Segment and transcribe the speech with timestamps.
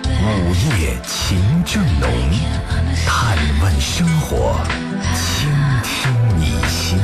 [0.23, 2.07] 午夜情正浓》，
[3.07, 4.55] 探问生活，
[5.15, 5.49] 倾
[5.83, 6.99] 听你心。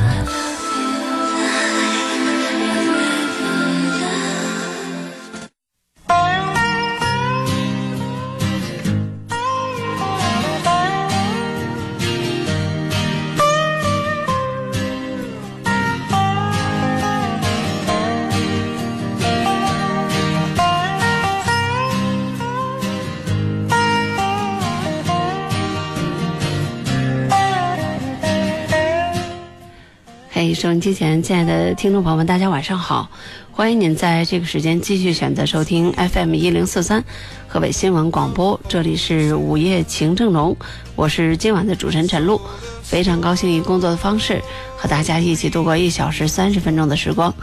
[30.68, 33.08] 收音机前亲爱的听众朋友们，大家晚上好！
[33.50, 37.02] 欢迎您在这个时间继续选择收听 FM 一零四三
[37.46, 40.54] 河北新闻广播，这里是午夜情正浓，
[40.94, 42.38] 我是今晚的主持人陈露，
[42.82, 44.42] 非常高兴以工作的方式
[44.76, 47.34] 和大家一起度过一小时三十分钟的时光。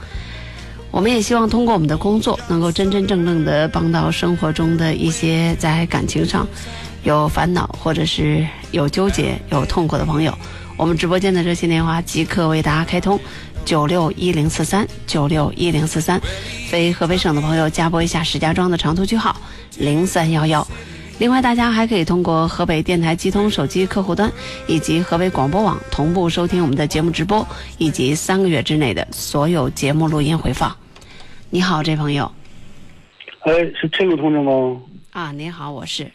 [0.92, 6.48] 我们也希望通过我们的工作，能够真真正正的帮到生活中的一些在感情上
[7.02, 10.32] 有烦恼或者是有纠结、有痛苦的朋友。
[10.78, 13.18] 我们直播间的热线电话即刻为大家开通，
[13.64, 16.20] 九六一零四三九六一零四三，
[16.70, 19.36] 非河北省的朋友加拨一下石家庄的长途区号
[19.78, 20.68] 零三幺幺。
[21.18, 24.30] 另外，大家还可以通过河北电台机通手机客户端
[24.68, 30.76] 以及河北广播网同步收听我们的节目直播，以及三个月之内的所有节目录音回放。
[31.50, 32.30] 你好，这朋友。
[33.46, 34.82] 哎，是陈露同志吗？
[35.12, 36.12] 啊，您好，我是。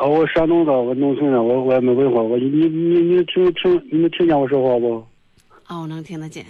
[0.00, 5.06] 啊，我山东的，我农村的，我我也没文化，我你你你听听，你能听见我说话不？
[5.64, 6.42] 啊，我能听得见。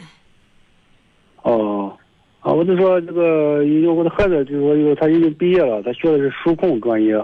[1.43, 1.93] 哦，
[2.39, 7.21] 啊，我就说这个因为我的孩子，就是说有他已经毕业了，他学的是数控专业。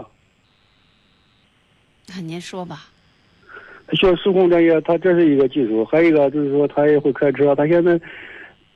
[2.09, 2.89] 那您说吧。
[3.87, 7.55] 他学数控专业，他这是一个技术，还有一个就是说他也会开车。
[7.55, 7.97] 他现在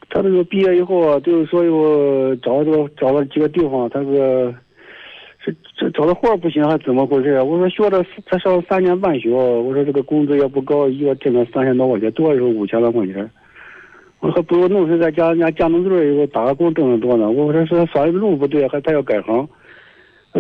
[0.09, 4.55] 他这个毕业以后啊，就是说有找这个找了几个地方，他个。
[5.81, 7.43] 这找的活不行还怎么回事啊？
[7.43, 13.31] 我说学了才上三年半学，我说这个工资也不高，一个月挣个三千多块钱，多的时候五千多块钱。
[14.19, 17.31] 我说还不如农村在家人家建农队以后打个工挣得多呢。
[17.31, 19.49] 我说是反正路不对，还他要改行，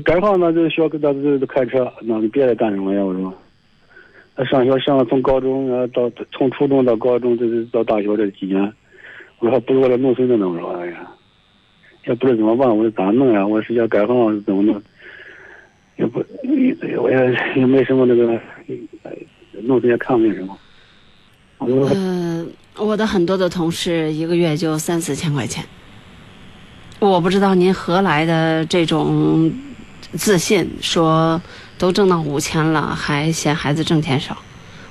[0.04, 3.02] 改行那就需要跟他就开车，那你别的干什么呀？
[3.02, 3.32] 我说，
[4.36, 8.60] 他上学上了从高中啊到从初中到高中，这是到大学这几年，
[9.38, 10.62] 我说还不如我在农村的弄着。
[10.78, 11.10] 哎呀，
[12.06, 13.46] 也不知道怎么办，我说咋弄呀？
[13.46, 14.78] 我是要改行怎么弄？
[16.00, 16.25] 也不，
[17.03, 17.16] 我也
[17.55, 18.41] 也没什么那个，
[19.62, 20.59] 弄这些看病什么。
[21.94, 25.62] 嗯，我的很多的同事一个月就三四千块钱。
[26.99, 29.53] 我不知道您何来的这种
[30.12, 31.41] 自信，说
[31.77, 34.37] 都挣到五千了，还嫌孩子挣钱少。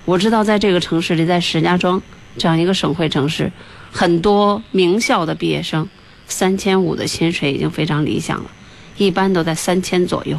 [0.05, 1.99] 我知道在这个城市里，在石家庄
[2.37, 3.51] 这样一个省会城市，
[3.91, 5.87] 很多名校的毕业生
[6.27, 8.51] 三千五的薪水已经非常理想了，
[8.97, 10.37] 一般都在三千左右。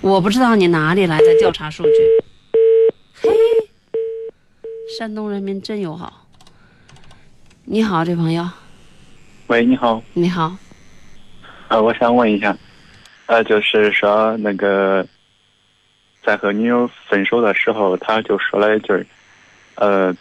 [0.00, 1.90] 我不知道你哪里来的调查数据。
[3.20, 3.28] 嘿，
[4.96, 6.24] 山东人民真友好。
[7.64, 8.48] 你好，这朋友。
[9.48, 10.00] 喂，你好。
[10.14, 10.56] 你好。
[11.66, 12.56] 呃，我想问一下，
[13.26, 15.04] 呃，就是说那个，
[16.22, 19.04] 在和女友分手的时候，他就说了一句，
[19.74, 20.14] 呃，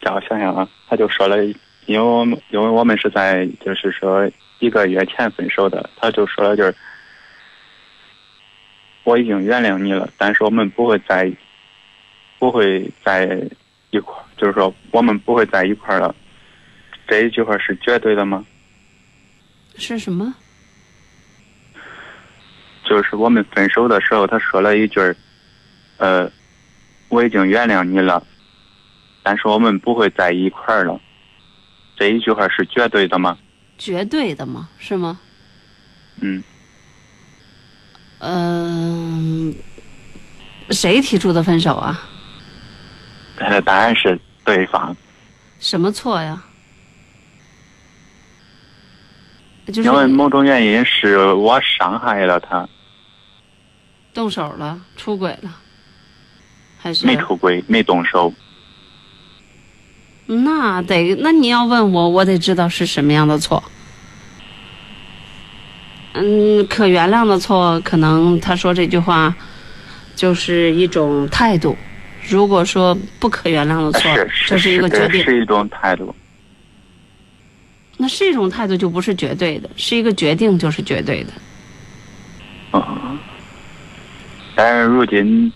[0.00, 1.44] 叫我想想啊，他就说了，
[1.86, 4.30] 因为我们因为我们是在就是说
[4.60, 6.62] 一个月前分手的，他就说了句。
[9.04, 11.32] 我已经原谅你了，但是我们不会在，
[12.38, 13.48] 不会在
[13.90, 16.14] 一块就是说我们不会在一块儿了。
[17.08, 18.44] 这一句话是绝对的吗？
[19.76, 20.34] 是什么？
[22.84, 25.00] 就是我们分手的时候，他说了一句
[25.98, 26.30] 呃，
[27.08, 28.24] 我已经原谅你了，
[29.22, 31.00] 但是我们不会在一块儿了。
[31.96, 33.38] 这一句话是绝对的吗？
[33.78, 34.68] 绝对的吗？
[34.78, 35.18] 是吗？
[36.20, 36.42] 嗯。
[38.24, 39.52] 嗯，
[40.70, 42.00] 谁提出的分手啊？
[43.38, 44.96] 呃，当然是对方。
[45.58, 46.40] 什么错呀？
[49.66, 52.68] 因为某种原因是我伤害了他。
[54.14, 55.50] 动手了，出轨了，
[56.78, 58.32] 还是没出轨，没动手？
[60.26, 63.62] 那得，那你要问我，我得知道是什么样的错。
[66.14, 69.34] 嗯，可原谅的错，可能他说这句话，
[70.14, 71.76] 就是一种态度。
[72.28, 75.24] 如果说不可原谅的错，是这是一个决定。
[75.24, 76.14] 是一种态度。
[77.96, 81.32] 那是一种态度，就不是绝对的；是一个决定，就是绝对的。
[82.72, 83.18] 嗯。
[84.54, 85.50] 但是如今，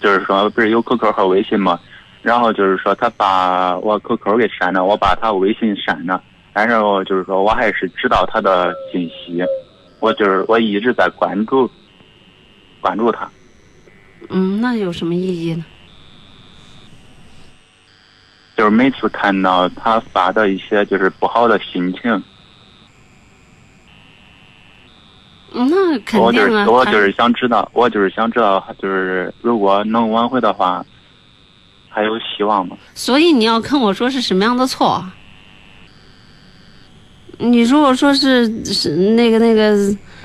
[0.00, 1.78] 就是说，不是有 QQ 和微信吗？
[2.22, 6.22] 然后就是说，他把我 QQ 给删了，我把他微信删了。
[6.52, 9.42] 但是我就是说我还是知道他的信息，
[10.00, 11.70] 我就是我一直在关注，
[12.80, 13.30] 关注他。
[14.28, 15.64] 嗯，那有什么意义呢？
[18.56, 22.22] 就是每次看到他发的一些就是不好的心情，
[25.52, 26.24] 那肯定啊。
[26.26, 30.84] 我就是我就是想知道，我就是想知道，就是如果能挽回的话，
[31.88, 32.76] 还有希望吗？
[32.94, 35.02] 所以你要跟我说是什么样的错？
[37.40, 39.74] 你如果说是是那个那个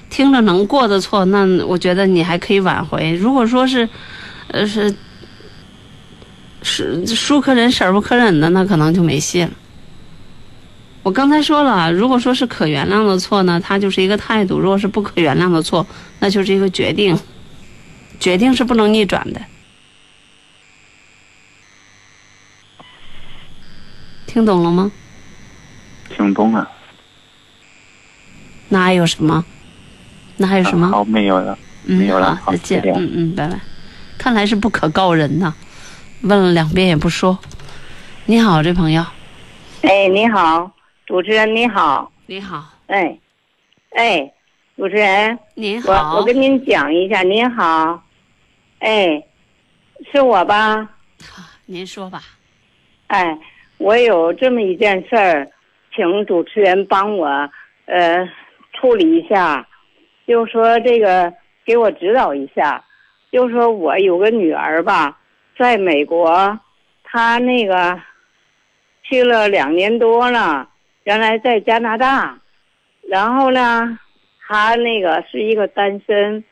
[0.10, 3.16] 听着能过的错，那我觉得你还可以挽回。
[3.16, 3.88] 如果说是，
[4.50, 4.94] 呃是。
[6.68, 9.52] 是叔可忍，婶不可忍的，那可能就没戏了。
[11.04, 15.86] 我刚才说了，如果说是可原谅的错呢，它就是一个态度；如果是不可原谅的错，
[16.18, 17.16] 那就是一个决定。
[18.20, 19.40] 决定是不能逆转的。
[24.26, 24.92] 听懂了吗？
[26.10, 26.68] 听懂了。
[28.75, 29.45] 那还有什么？
[30.36, 30.86] 那还有什么？
[30.89, 32.36] 好，没有了，没有了。
[32.44, 32.83] 好，再见。
[32.94, 33.57] 嗯嗯，拜拜。
[34.18, 35.54] 看来是不可告人呐。
[36.24, 37.39] 问了两遍也不说。
[38.25, 39.01] 你好，这朋友。
[39.83, 40.69] 哎，你好，
[41.06, 42.12] 主持人你好。
[42.25, 42.66] 你好。
[42.88, 43.18] 哎，
[43.95, 44.30] 哎，
[44.75, 45.39] 主持人。
[45.54, 46.16] 您好。
[46.16, 48.04] 我我跟您讲一下，您好。
[48.80, 49.24] 哎，
[50.12, 50.89] 是我吧？
[51.66, 52.21] 您说吧。
[53.07, 53.39] 哎，
[53.78, 55.48] 我有这么一件事儿，
[55.95, 57.28] 请主持人帮我
[57.86, 58.28] 呃
[58.75, 59.68] 处理一下，
[60.27, 61.33] 就说这个
[61.66, 62.83] 给我指导一下，
[63.31, 65.18] 就说我有个女儿吧。
[65.57, 66.60] 在美国，
[67.04, 68.00] 她那个
[69.04, 70.69] 去了两年多了，
[71.04, 72.38] 原来在加拿大，
[73.07, 73.98] 然后呢，
[74.48, 76.44] 她那个是一个单身，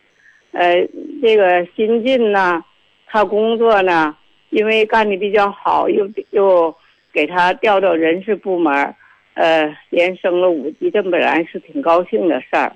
[0.54, 0.88] 呃，
[1.22, 2.64] 这个新晋呢，
[3.08, 4.16] 他工作呢，
[4.50, 6.74] 因为干的比较好，又又
[7.12, 8.96] 给他调到人事部门，
[9.34, 12.72] 呃，连升了五级，这本来是挺高兴的事儿。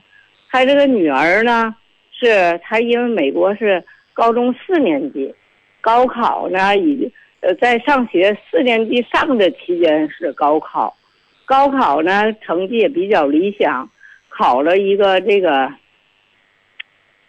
[0.49, 1.75] 他这个女儿呢，
[2.11, 3.83] 是他因为美国是
[4.13, 5.33] 高中四年级。
[5.79, 10.97] 高考呢，已经呃在上学四年级上的期间是高考，
[11.45, 13.89] 高考呢成绩也比较理想，
[14.27, 15.71] 考了一个这个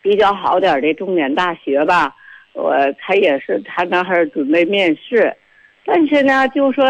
[0.03, 2.17] 比较好点的重点大学吧。
[2.55, 5.37] 我他也是他那儿准备面试，
[5.85, 6.85] 但是呢，就说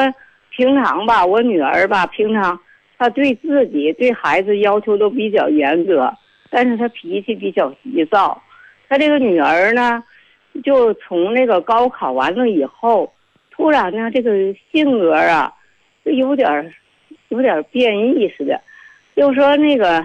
[0.58, 2.58] 平常吧，我女儿吧，平常
[2.98, 6.12] 她对自己对孩子要求都比较严格，
[6.50, 8.42] 但是她脾气比较急躁。
[8.88, 10.02] 她这个女儿呢。
[10.64, 13.12] 就从那个高考完了以后，
[13.52, 14.30] 突然呢，这个
[14.72, 15.52] 性格啊，
[16.04, 16.74] 就有点
[17.28, 18.60] 有点变异似的。
[19.14, 20.04] 就说那个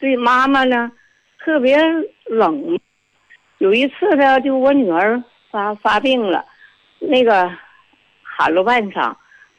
[0.00, 0.90] 对妈妈呢，
[1.38, 1.78] 特别
[2.24, 2.76] 冷。
[3.58, 5.22] 有一次呢，就我女儿
[5.52, 6.44] 发发病了，
[6.98, 7.48] 那个
[8.24, 9.14] 喊了半晌，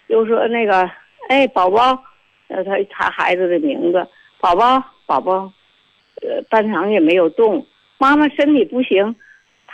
[0.08, 0.90] 就说那个
[1.30, 2.04] 哎宝宝，
[2.48, 4.08] 呃他他孩子的名字
[4.40, 5.52] 宝宝宝宝，
[6.22, 7.66] 呃半晌也没有动，
[7.98, 9.16] 妈妈身体不行。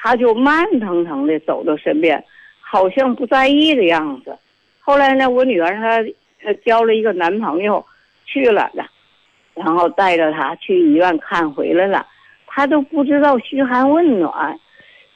[0.01, 2.24] 他就慢腾腾的走到身边，
[2.62, 4.38] 好像不在意的样子。
[4.79, 6.01] 后来呢，我女儿她
[6.41, 7.86] 她交了一个男朋友，
[8.25, 8.86] 去了的，
[9.55, 12.07] 然后带着他去医院看回来了，
[12.48, 14.57] 他都不知道嘘寒问暖。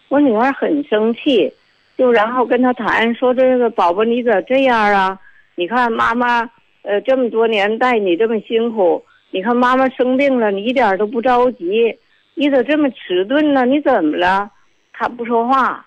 [0.09, 1.53] 我女儿很生气，
[1.97, 5.19] 就然后跟他谈说：“这个宝宝你咋这样啊？
[5.55, 6.49] 你看妈妈
[6.81, 11.95] 呃这么多年带你这么辛苦，你看妈妈生病了，你一点都不着急，
[12.33, 13.63] 你咋这么迟钝呢？
[13.65, 14.49] 你怎么了？”
[14.91, 15.85] 他不说话，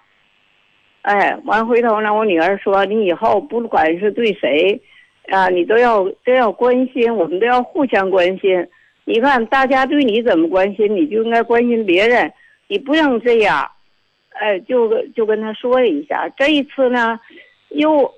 [1.02, 4.80] 哎，完回头呢，我女儿说：“你以后不管是对谁，
[5.28, 8.66] 啊，你都要都要关心，我们都要互相关心。
[9.04, 12.32] 你看大家对你怎么关心，你就应该关心别人，
[12.68, 13.68] 你不能这样。”
[14.40, 16.28] 哎，就就跟他说了一下。
[16.37, 17.19] 这一次呢，
[17.71, 18.12] 又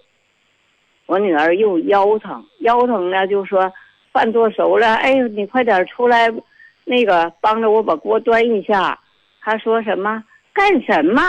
[1.07, 3.73] 我女儿又腰疼，腰疼呢，就说
[4.13, 6.29] 饭做熟了，哎，你快点出来，
[6.85, 8.99] 那个帮着我把锅端一下。
[9.41, 10.23] 他说什么？
[10.53, 11.23] 干什么？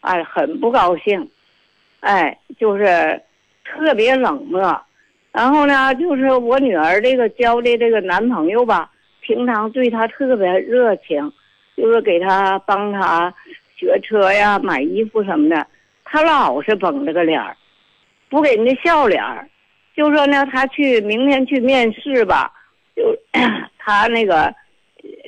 [0.00, 1.30] 哎，很不高兴，
[2.00, 3.20] 哎，就是
[3.64, 4.60] 特别冷漠。
[5.32, 11.32] 然后呢，就是我女儿这个交的这个男朋友吧，平常对她特别热情，
[11.76, 13.32] 就是给她帮她
[13.76, 15.66] 学车呀、买衣服什么的，
[16.04, 17.56] 他老是绷着个脸儿，
[18.28, 19.48] 不给人家笑脸儿。
[19.94, 22.52] 就说呢，他去明天去面试吧，
[22.94, 23.16] 就
[23.78, 24.52] 他那个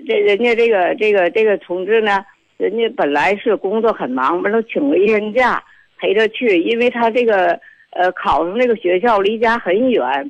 [0.06, 2.24] 这人家这个这个这个同志呢。
[2.58, 5.62] 人家本来是工作很忙，完了请了一天假
[5.96, 7.56] 陪他去，因为他这个
[7.90, 10.28] 呃考上那个学校离家很远，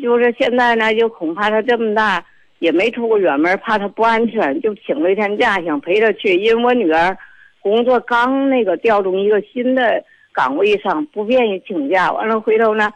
[0.00, 2.24] 就是现在呢，就恐怕他这么大
[2.60, 6.36] 也没出过远门，怕他不安全，就请了一天假想陪他去。
[6.36, 7.18] 因为我女儿
[7.64, 10.04] 工作刚那个调动一个新的
[10.34, 12.12] 岗位上，不便于请假。
[12.12, 12.92] 完了回头呢，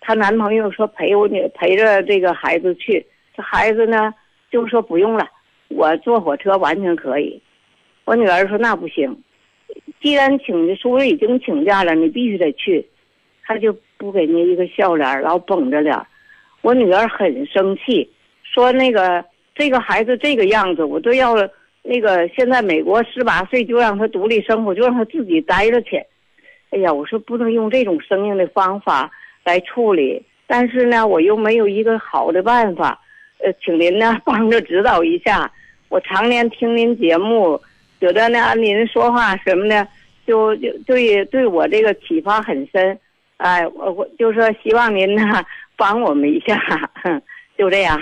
[0.00, 3.04] 她男朋友说陪我女陪着这个孩子去，
[3.36, 4.14] 这孩子呢
[4.48, 5.26] 就说不用了，
[5.66, 7.42] 我坐火车完全可以。
[8.04, 9.20] 我女儿说那不行，
[10.00, 12.88] 既然请叔叔已经请假了，你必须得去。
[13.44, 16.00] 他就不给人家一个笑脸，老绷着脸。
[16.62, 18.08] 我女儿很生气，
[18.44, 19.24] 说那个
[19.56, 21.34] 这个孩子这个样子，我都要
[21.86, 25.96] 那个现在美国十八岁就让他独立生活，就让他自己待着去。
[26.70, 29.10] 哎呀，我说不能用这种生硬的方法
[29.44, 33.00] 来处理，但是呢，我又没有一个好的办法。
[33.38, 35.50] 呃，请您呢帮着指导一下。
[35.88, 37.60] 我常年听您节目。
[37.98, 39.88] 觉得呢，您说话什么的，
[40.26, 42.98] 就就对对我这个启发很深，
[43.38, 45.22] 哎，我我就说希望您呢
[45.76, 46.60] 帮我们一下，
[47.56, 47.98] 就这样。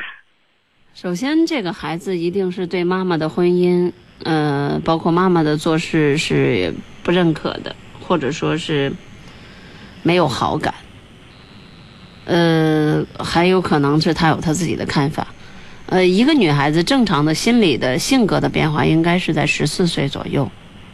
[0.95, 3.91] 首先，这个孩子一定是对妈妈的婚姻，
[4.23, 6.73] 呃，包括妈妈的做事是
[7.03, 8.93] 不认可的，或者说是
[10.05, 10.73] 没有好感，
[12.27, 15.27] 呃，还有可能是他有他自己的看法。
[15.87, 20.49] 呃，一个女孩子正常的心理的性格的变化，应该是在十四岁左右，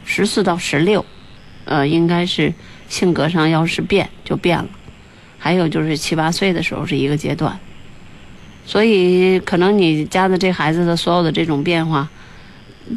[0.06, 1.04] 十四到十六，
[1.66, 2.54] 呃，应该是
[2.88, 4.68] 性格上要是变就变了。
[5.36, 7.60] 还有就是七八岁的时候是一个阶段，
[8.64, 12.08] 所以可能你家的这孩子的所有的这种变化，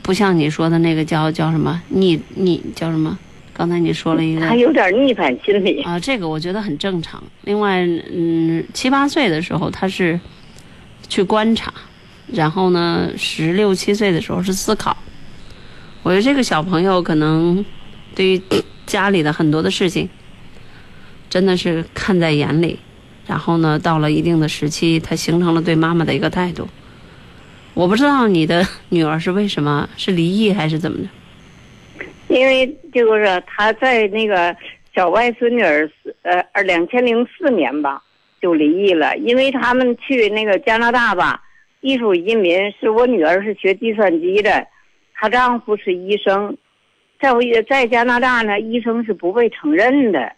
[0.01, 3.17] 不像你说的那个叫叫什么逆逆叫什么？
[3.53, 7.23] 刚才你说了一个，他有点逆反心理啊，这个我觉得很正常。
[7.43, 10.19] 另外，嗯，七八岁的时候他是。
[11.09, 11.71] 去观察，
[12.27, 14.95] 然后呢，十六七岁的时候是思考。
[16.01, 17.63] 我觉得这个小朋友可能
[18.15, 18.41] 对于
[18.87, 20.09] 家里的很多的事情，
[21.29, 22.79] 真的是看在眼里。
[23.27, 26.67] 然后呢，到了一定的时期，他形成了对妈妈的一个态度。
[27.73, 31.07] 我不知道你的女儿是为什么是离异还是怎么的？
[32.27, 34.55] 因为就是他在那个
[34.95, 35.89] 小外孙女儿
[36.21, 38.01] 呃二两千零四年吧。
[38.41, 41.41] 就离异了，因为他们去那个加拿大吧，
[41.79, 44.67] 艺术移民是我女儿是学计算机的，
[45.13, 46.57] 她丈夫是医生，
[47.21, 47.39] 在我
[47.69, 50.33] 在加拿大呢，医生是不被承认的，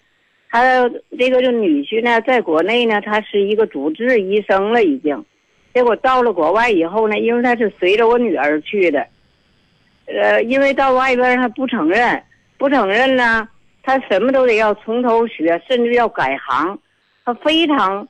[0.49, 5.25] 他这个就女婿呢，在国内呢，他是一个主治医生了已经，
[5.73, 9.05] 结果到了国外以后呢，因为他是随着我女儿去的，
[10.05, 12.23] 呃，因为到外边他不承认，
[12.57, 13.47] 不承认呢，
[13.83, 16.79] 他什么都得要从头学，甚至要改行。
[17.25, 18.07] 他非常，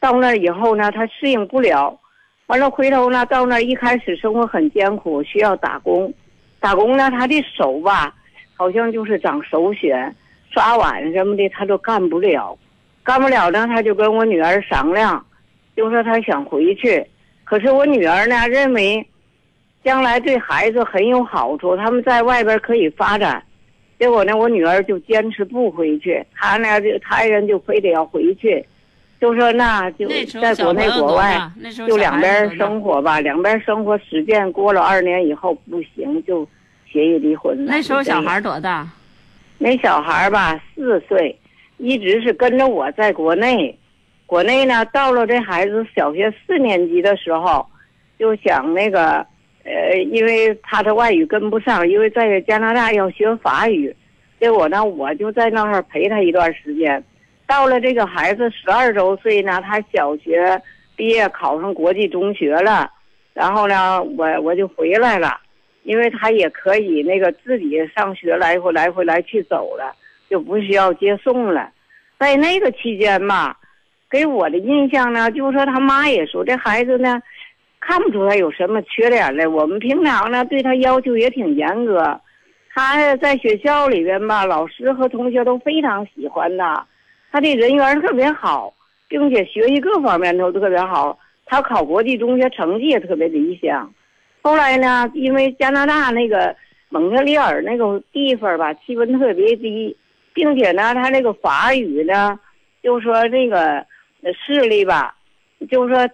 [0.00, 1.98] 到那以后呢，他适应不了，
[2.46, 6.14] 完了回头呢，到那一开始生活很艰苦，需要打工，
[6.60, 8.14] 打工呢，他的手吧，
[8.54, 10.12] 好像就是长手癣，
[10.52, 12.56] 刷碗什么的他都干不了，
[13.02, 15.24] 干不了呢，他就跟我女儿商量，
[15.74, 17.04] 就说他想回去，
[17.44, 19.04] 可是我女儿呢认为，
[19.82, 23.42] 将来对孩子很有好处，他们在外边可以发展。
[23.98, 28.64] 结果呢，我女儿就坚持不回去，他呢，就他人就非得要回去，
[29.20, 30.08] 就说那就
[30.40, 31.40] 在国内国外
[31.86, 36.46] 就两边生活吧，两边生活实践过了二年以后不行，就
[36.90, 37.72] 协议离婚了。
[37.72, 38.86] 那时候小孩多大？
[39.62, 41.38] 那小孩吧，四岁，
[41.78, 43.78] 一直是跟着我在国内。
[44.26, 47.64] 国内呢，到了这孩子小学四年级的时候，
[48.18, 49.24] 就想那个。
[49.64, 53.94] 呃，因为他的外语跟不上，因为在加拿大要学法语，
[54.40, 57.00] 结果呢，我就在那儿陪他一段时间。
[57.46, 60.60] 到了这个孩子十二周岁呢，他小学
[60.96, 62.90] 毕业考上国际中学了，
[63.34, 65.38] 然后呢，我我就回来了，
[65.82, 69.94] 因为他也可以那个自己上学来回来回来去走了，
[70.28, 71.70] 就不需要接送了。
[72.18, 73.58] 在那个期间吧，
[74.10, 77.20] 给我的印象呢，就是说他妈也说这孩子呢。
[77.84, 79.44] 看不出他有什么缺点来。
[79.44, 82.20] 我们平常呢对他要求也挺严格，
[82.72, 86.86] 他在学校里边吧，老师和同学都非常喜欢他，
[87.32, 88.72] 他的人缘特别好，
[89.08, 91.18] 并且学习各方面都特别好。
[91.44, 93.92] 他考国际中学成绩也特别理想。
[94.42, 96.54] 后来呢，因为加拿大那个
[96.90, 99.96] 蒙特利尔那个地方吧，气温特别低，
[100.34, 102.38] 并且呢，他那个法语呢，
[102.82, 103.86] 就说这个
[104.44, 105.16] 视力吧，
[105.70, 106.08] 就说。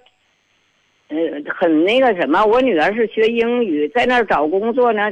[1.11, 1.17] 呃，
[1.57, 5.11] 很那个什么，我女儿是学英语，在那儿找工作呢，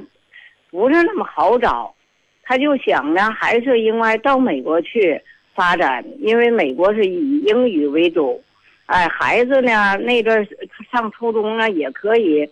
[0.71, 1.95] 不是那么好找。
[2.43, 5.19] 他就想呢，还是应该到美国去
[5.55, 8.39] 发展，因为美国是以英语为主。
[8.85, 10.47] 哎，孩子呢，那段
[10.93, 12.47] 上初中呢，也可以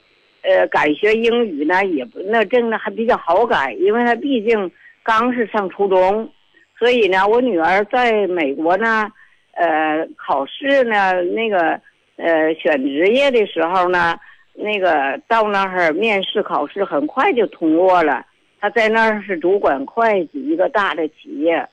[0.44, 4.70] 呃，改学英语呢，也不那这个呢还比较好改，因为他毕竟
[5.02, 6.30] 刚是上初中，
[6.78, 9.10] 所以呢，我女儿在美国呢，
[9.52, 11.80] 呃，考试呢，那个
[12.16, 14.18] 呃选职业的时候呢，
[14.52, 18.26] 那个到那儿面试考试很快就通过了。
[18.60, 21.66] 她在那儿是主管会计一个大的企业，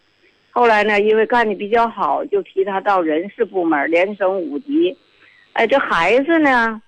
[0.50, 4.98] 后来呢，因为干的比较好，就提她到人事部门连升五级。
[5.54, 6.82] 哎，这孩子呢？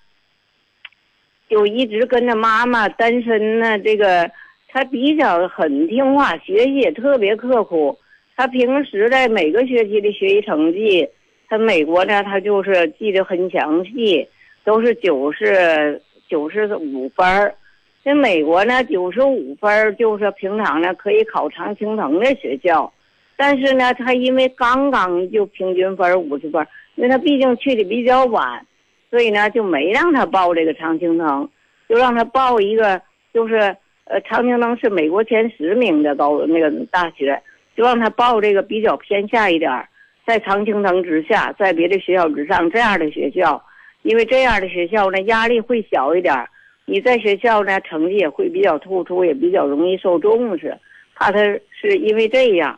[1.48, 4.30] 就一直跟着妈妈单身呢，这个
[4.68, 7.96] 他比较很听话，学习也特别刻苦。
[8.36, 11.08] 他平时在每个学期的学习成绩，
[11.48, 14.26] 他美国呢，他就是记得很详细，
[14.64, 17.54] 都是九十九十五分儿。
[18.02, 22.92] 在美国呢，九十五分儿就是平常呢可以考常青藤的学校，
[23.36, 28.66] 但是呢，他因为刚刚就平均分五十分，因为他毕竟去的比较晚。
[29.14, 31.48] 所以呢，就没让他报这个常青藤，
[31.88, 33.00] 就让他报一个，
[33.32, 33.58] 就是
[34.06, 37.40] 呃，常青藤是美国前十名的高那个大学，
[37.76, 39.88] 就让他报这个比较偏下一点儿，
[40.26, 43.62] 在常青藤之下，在别的学校之上这样的学校，
[44.02, 46.48] 因为这样的学校呢压力会小一点儿，
[46.84, 50.76] 你在学校呢成绩也会比较突出，也比较容易受重视。
[51.14, 51.38] 怕他
[51.70, 52.76] 是因为这样，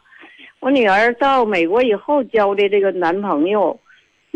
[0.60, 3.80] 我女儿到美国以后交的这个男朋友。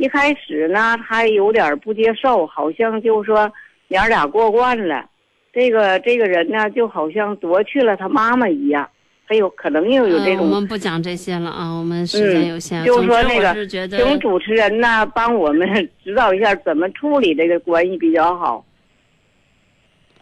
[0.01, 3.53] 一开始呢，他有点不接受，好像就说
[3.89, 5.05] 娘俩过惯了，
[5.53, 8.89] 这个这个人呢，就好像夺去了他妈妈一样，
[9.27, 10.47] 还有可能又有这种。
[10.47, 12.83] 我们不讲这些了啊，我们时间有限。
[12.83, 15.69] 就是说那个，请主持人呢帮我们
[16.03, 18.65] 指导一下怎么处理这个关系比较好。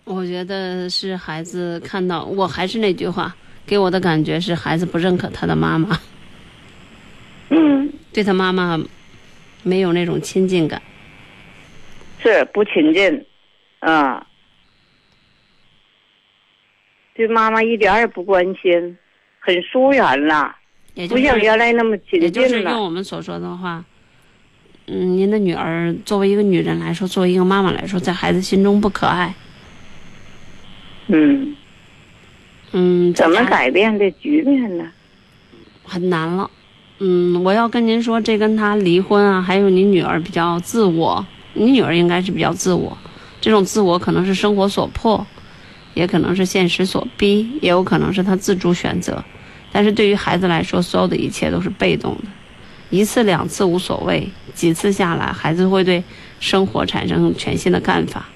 [0.02, 3.32] 我觉得是孩子看到，我还是那句话，
[3.64, 5.96] 给我的感觉是孩子不认可他的妈妈。
[7.50, 8.76] 嗯，对他妈妈。
[9.62, 10.80] 没有那种亲近感，
[12.22, 13.24] 是不亲近，
[13.80, 14.26] 啊，
[17.14, 18.96] 对妈妈一点也不关心，
[19.40, 20.56] 很疏远了，
[20.94, 22.26] 也不像原来那么亲近了。
[22.26, 23.84] 也就是用我们所说的话，
[24.86, 29.34] 嗯，您的女儿作为一个女人来说，作为一个妈妈来说，在孩子心中不可爱。
[31.08, 31.56] 嗯，
[32.72, 34.92] 嗯，怎么改变这局面呢？
[35.84, 36.50] 很难了。
[37.00, 42.96] 嗯，我要跟您说，这跟他离婚啊，还有你女儿比较自我，你女儿应该是比较自我，
[43.40, 45.24] 这种自我可能是生活所迫，
[45.94, 49.22] 也可能是现实所逼，也有可能是他自主选择。
[49.70, 52.24] 但是对于孩子来说，所有的一切都是被动的，
[52.90, 56.02] 一次两次无所谓，几次下来，孩子会对
[56.40, 58.26] 生活产生全新的看法。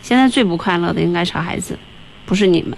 [0.00, 1.78] 现在最不快乐的应该是孩子，
[2.26, 2.76] 不是你们。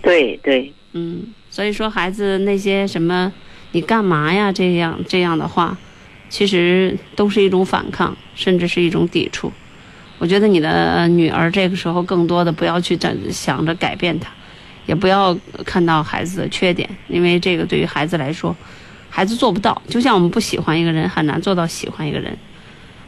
[0.00, 3.30] 对对，嗯，所以说孩子那些什么。
[3.72, 4.50] 你干嘛呀？
[4.50, 5.76] 这样这样的话，
[6.28, 9.52] 其实都是一种反抗，甚至是一种抵触。
[10.18, 12.98] 我觉得你的女儿这个时候更多的不要去
[13.30, 14.30] 想着改变她，
[14.86, 18.54] 也不要看到孩子的缺点，因为这个对于孩子来说，
[19.08, 19.80] 孩子做不到。
[19.88, 22.36] 就像我们不喜欢一个人，很难做到喜欢一个人。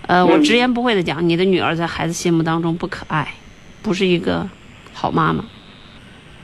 [0.07, 3.35] 呃，我直言不讳的讲，你的女儿在孩子心目当中不可爱，
[3.83, 4.49] 不是一个
[4.93, 5.45] 好妈妈。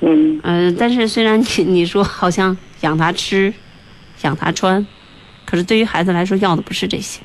[0.01, 0.39] 嗯。
[0.43, 3.55] 嗯，但是虽然你你说好像养她吃。
[4.23, 4.87] 养他穿，
[5.45, 7.21] 可是对于孩子来说，要的不是这些。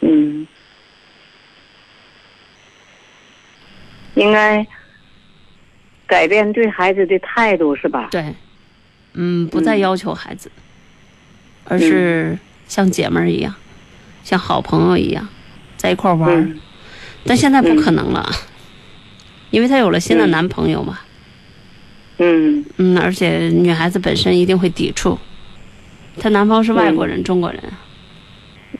[0.00, 0.46] 嗯，
[4.14, 4.66] 应该
[6.06, 8.08] 改变对孩子的态度，是吧？
[8.10, 8.34] 对，
[9.14, 10.50] 嗯，不再要求孩子，
[11.64, 13.54] 而是像姐妹儿一样，
[14.24, 15.28] 像好朋友一样，
[15.76, 16.48] 在一块玩儿。
[17.24, 18.26] 但现在不可能了，
[19.50, 20.98] 因为她有了新的男朋友嘛。
[21.02, 21.09] 嗯
[22.22, 25.18] 嗯嗯，而且女孩子本身一定会抵触。
[26.18, 27.60] 她男方是外国人，中国人。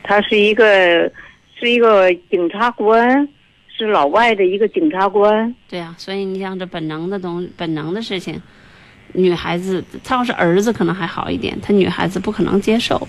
[0.03, 1.11] 他是一个
[1.59, 3.27] 是一个警察官，
[3.75, 5.53] 是老外的一个警察官。
[5.67, 8.39] 对呀，所以你像这本能的东本能的事情，
[9.13, 13.07] 女孩子她要是儿子可能还好一点，她女孩子不可能接受。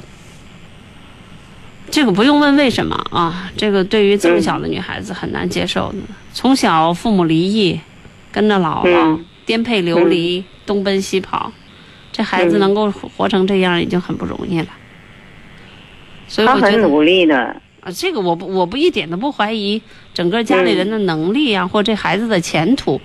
[1.91, 3.51] 这个不用问为什么啊？
[3.55, 5.99] 这个对于这么小的女孩子很难接受的。
[6.33, 7.79] 从小父母离异，
[8.31, 9.19] 跟着姥姥。
[9.53, 11.53] 颠沛流离，东奔西跑，
[12.11, 14.69] 这孩子能够活成这样已经很不容易了。
[16.27, 17.37] 所以我觉得很努力的
[17.83, 19.79] 啊，这个我不我不一点都不怀疑
[20.15, 22.99] 整个家里人的能力啊，或这孩子的前途，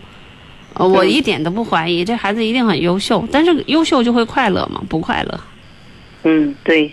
[0.74, 3.28] 呃，我一点都不怀疑这孩子一定很优秀。
[3.30, 4.82] 但是优秀就会快乐吗？
[4.88, 5.40] 不快乐。
[6.24, 6.90] 嗯，对。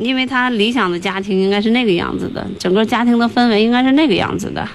[0.00, 4.68] 因为他理想的家庭应该是那个样子的，整个家庭的氛围应该是那个样子的。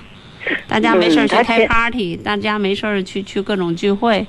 [0.68, 4.26] 大家没事去开 party，大家没事去去各种聚会，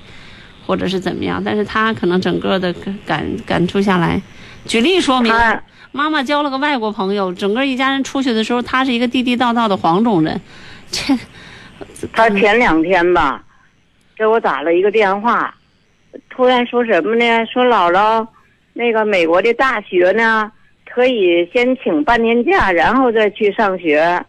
[0.66, 1.42] 或者是怎么样？
[1.44, 2.72] 但是他可能整个的
[3.06, 4.20] 感感触下来，
[4.66, 5.32] 举例说明，
[5.92, 10.40] 妈妈交了个外国朋友，整个一家人出去的时候，他是一个地地道道的黄种人，
[10.90, 11.18] 这
[12.12, 13.42] 他前两天吧，
[14.16, 15.54] 给我打了一个电话，
[16.28, 17.44] 突然说什么呢？
[17.46, 18.26] 说姥姥，
[18.74, 20.50] 那个美国的大学呢，
[20.88, 24.24] 可以先请半年假，然后再去上学。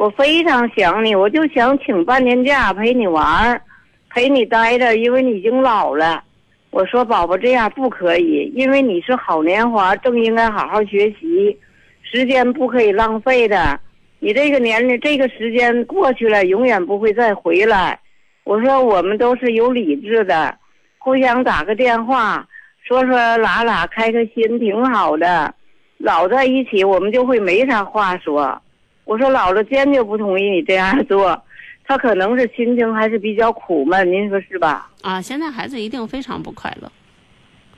[0.00, 3.60] 我非常想你，我就想请半年假陪你玩儿，
[4.08, 6.24] 陪你待着，因为你已经老了。
[6.70, 11.54] 我说宝宝这样不可以，因为你是好年华，正应该好好学习，
[12.00, 13.78] 时间不可以浪费的。
[14.20, 18.00] 你这个年龄，这个时间过去了，永远不会再回来。
[18.44, 20.56] 我说我们都是有理智的，
[20.96, 22.48] 互相打个电话，
[22.82, 25.54] 说说拉拉，开开心，挺好的。
[25.98, 28.58] 老在一起，我们就会没啥话说。
[29.04, 31.40] 我说姥姥坚决不同意你这样做，
[31.84, 34.88] 他可能是心情还是比较苦闷，您说是吧？
[35.02, 36.90] 啊，现在孩子一定非常不快乐。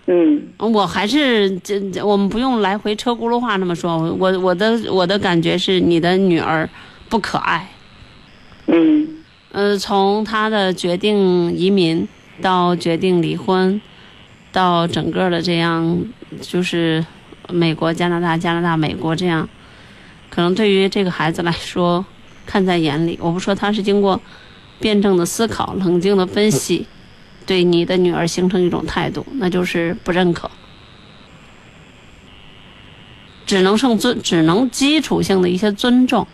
[0.07, 3.99] 嗯我还是这，这我们不用来回车轱辘话那么说。
[4.19, 6.69] 我我的我的感觉是，你的女儿
[7.09, 7.69] 不可爱。
[8.67, 9.09] 嗯
[9.53, 12.07] 呃，从她的决定移民
[12.41, 13.81] 到决定离婚，
[14.51, 16.05] 到整个的这样，
[16.41, 17.05] 就是
[17.51, 19.49] 美国、加拿大、加拿大、美国这样，
[20.35, 22.03] 可能对于这个孩子来说，
[22.47, 23.19] 看在眼里。
[23.21, 24.19] 我不说他是经过
[24.81, 26.87] 辩证的思考、冷静的分析，
[27.45, 30.51] 对你的女儿形成一种态度，那就是不认可。
[33.45, 36.27] 只能剩尊，只能基础性的一些尊重，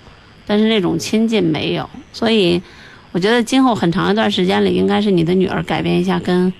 [0.46, 2.62] 但是那种亲近没有，所以
[3.10, 6.52] 我觉得今后很长一段时间里，应该是你的女儿改变一下跟，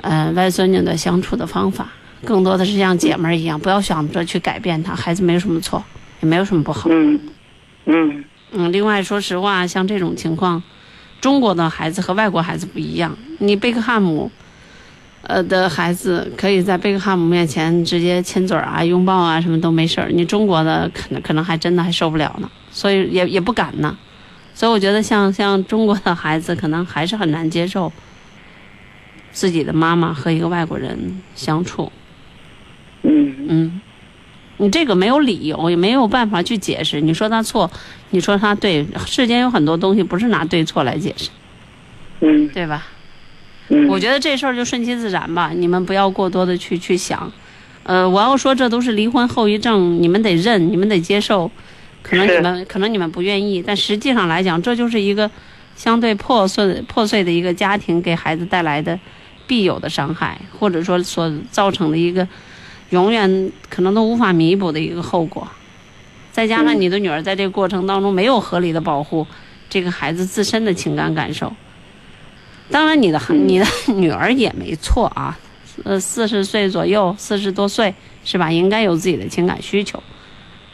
[0.00, 1.92] 呃外孙女的相处的方法，
[2.24, 5.84] 更多的是像姐们儿一样，不要想着去改变她，孩子没有什么错，
[6.22, 6.88] 也没有什么不好。
[6.90, 7.20] 嗯
[7.84, 10.62] 嗯嗯，另外说实话，像这种情况，
[11.20, 13.16] 中国的孩子和外国孩子不一样。
[13.38, 14.30] 你贝克汉姆，
[15.22, 20.10] 呃的孩子可以在贝克汉姆面前直接亲嘴儿啊、拥抱啊，什么都没事儿。
[20.10, 23.96] 你中国的可能可能还真的还受不了呢，所以也也不敢呢。
[24.54, 27.90] 所以我觉得像像中国的孩子，可能还是很难接受
[29.30, 31.90] 自己的妈妈和一个外国人相处。
[33.02, 33.80] 嗯嗯，
[34.58, 37.00] 你这个没有理由，也没有办法去解释。
[37.00, 37.70] 你说他错，
[38.10, 41.30] 你说他对，世间有很多东西不是拿对错来解释，
[42.20, 42.86] 嗯对吧？
[43.68, 47.32] 嗯，我觉得这事儿就顺其自然吧，你们不要过多的去去想。
[47.84, 51.50] 呃，我要说这都是离婚后遗症，你们得认，你们得接受。
[52.02, 55.30] 可能你们可能你们不愿意，但实际上来讲，这就是一个
[55.76, 58.98] 相对破碎破碎的一个家庭给孩子带来的
[59.46, 62.26] 必有的伤害，或者说所造成的一个
[62.92, 65.46] 永远可能都无法弥补的一个后果。
[66.30, 69.26] 再加上嗯你的女儿在这个过程当中没有合理的保护
[69.68, 71.52] 这个孩子自身的情感感受。
[72.70, 75.38] 当然，你的孩你的女儿也没错啊，
[75.84, 78.50] 呃，四十岁左右，四十多岁是吧？
[78.50, 80.02] 应该有自己的情感需求。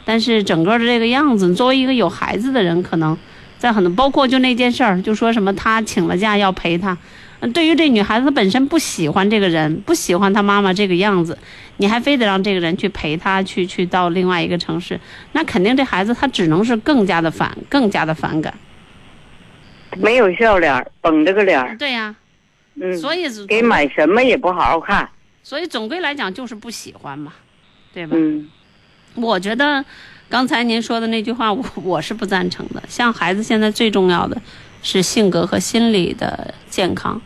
[0.04, 3.16] 但是整个的这个样子，作为一个有孩子的人，可能
[3.58, 6.96] 在很多包括就那件事儿，就说什么他请了假要陪他。
[7.40, 11.38] 嗯对于这女孩子本身不喜欢这个人，不喜欢她妈妈这个样子，
[11.76, 14.98] 你还非得让这个人去陪她去去到另外一个城市，
[15.32, 18.52] 那肯定这孩子他只能是更加的反，更加的反感。
[19.96, 22.14] 没有笑脸，绷着个脸，对呀、
[22.74, 25.08] 嗯，所以给买什么也不好好看，
[25.42, 27.32] 所以总归来讲就是不喜欢嘛，
[27.94, 28.16] 对吧？
[28.18, 28.48] 嗯
[29.14, 29.84] 我觉得
[30.28, 32.80] 刚才您说的那句话，我我是不赞成的。
[32.88, 34.40] 像孩子现在最重要的
[34.82, 37.20] 是性格和心理的健康。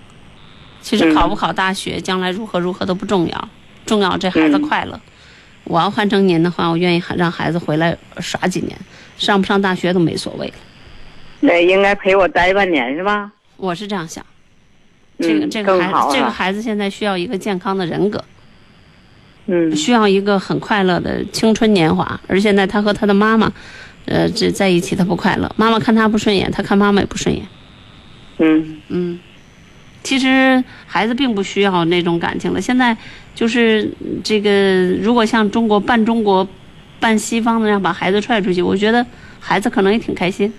[0.81, 3.49] 其实嗯考不考大学，将来如何如何都不重要，
[3.87, 5.01] 重要这孩子嗯快乐。
[5.65, 8.77] 我要换成您的话，我愿意让孩子回来耍几年，
[9.17, 10.53] 上不上大学都没所谓。
[11.41, 13.31] 那应该陪我待半年是吧？
[13.57, 14.25] 我是这样想。
[15.21, 18.25] 这个嗯，这个孩子，这个孩子现在需要一个健康的人格。
[19.47, 23.53] 嗯需要一个很快乐的青春年华，而现在他和他的妈妈，
[24.07, 27.47] 呃，这在一起他不快乐，妈妈看他不顺眼，他看妈妈也不顺眼。
[28.39, 29.21] 嗯嗯，
[30.03, 32.61] 其实孩子并不需要那种感情了。
[32.61, 32.97] 现在
[33.35, 36.47] 就是嗯这个，如果像中国半中国、
[36.99, 39.07] 半西方的那样把孩子踹出去，我觉得
[39.39, 40.53] 孩子可能也挺开心。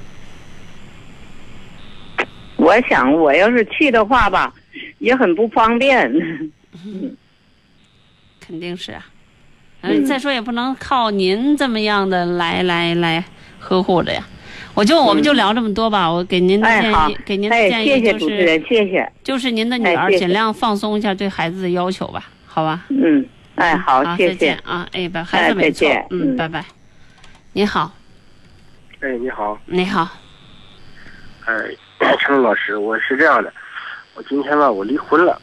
[2.55, 4.53] 我想我要是去的话吧，
[4.99, 6.09] 也很不方便。
[8.39, 9.05] 肯定是啊，
[9.83, 13.23] 嗯，嗯再说也不能靠您这么样的来来来
[13.59, 14.23] 呵护着呀。
[14.73, 19.11] 我就我们就聊这么多吧，我给您的建议，哎，给您的哎，建议就是谢主持人，谢谢。
[19.23, 22.83] 就是您的女儿尽量放松一下对孩子的要求吧，好吧？
[22.89, 24.71] 嗯，哎，好，谢再见谢。
[24.71, 26.65] 啊，哎，把，孩子没错嗯拜拜。
[27.51, 27.91] 你好，
[29.01, 30.09] 哎，你好，你好，
[31.45, 31.53] 哎，
[32.19, 33.53] 陈老师，我是这样的，
[34.15, 35.39] 我今天吧，我离婚了，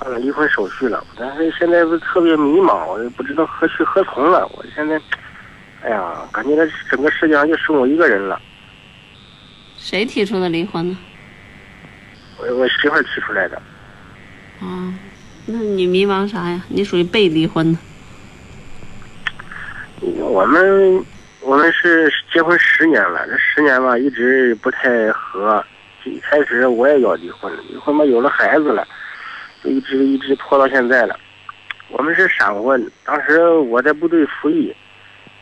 [0.00, 4.46] 办了离婚手续了，但是现在是特别迷茫，我也不知道何去何从了。
[4.56, 4.98] 我现在，
[5.82, 8.40] 哎呀，感觉这整个世界上就剩我一个人了。
[9.76, 10.96] 谁提出的离婚呢？
[12.38, 13.60] 我我媳妇提出来的。
[14.60, 14.94] 啊，
[15.44, 16.62] 那你迷茫啥呀？
[16.68, 17.78] 你属于被离婚的。
[20.00, 21.04] 我们
[21.42, 25.62] 我们是结婚十年了，这十年吧一直不太和。
[26.06, 28.88] 一开始我也要离婚，离婚嘛有了孩子了，
[29.62, 31.18] 就一直一直拖到现在了。
[31.88, 34.72] 我们是闪婚，当时我在部队服役，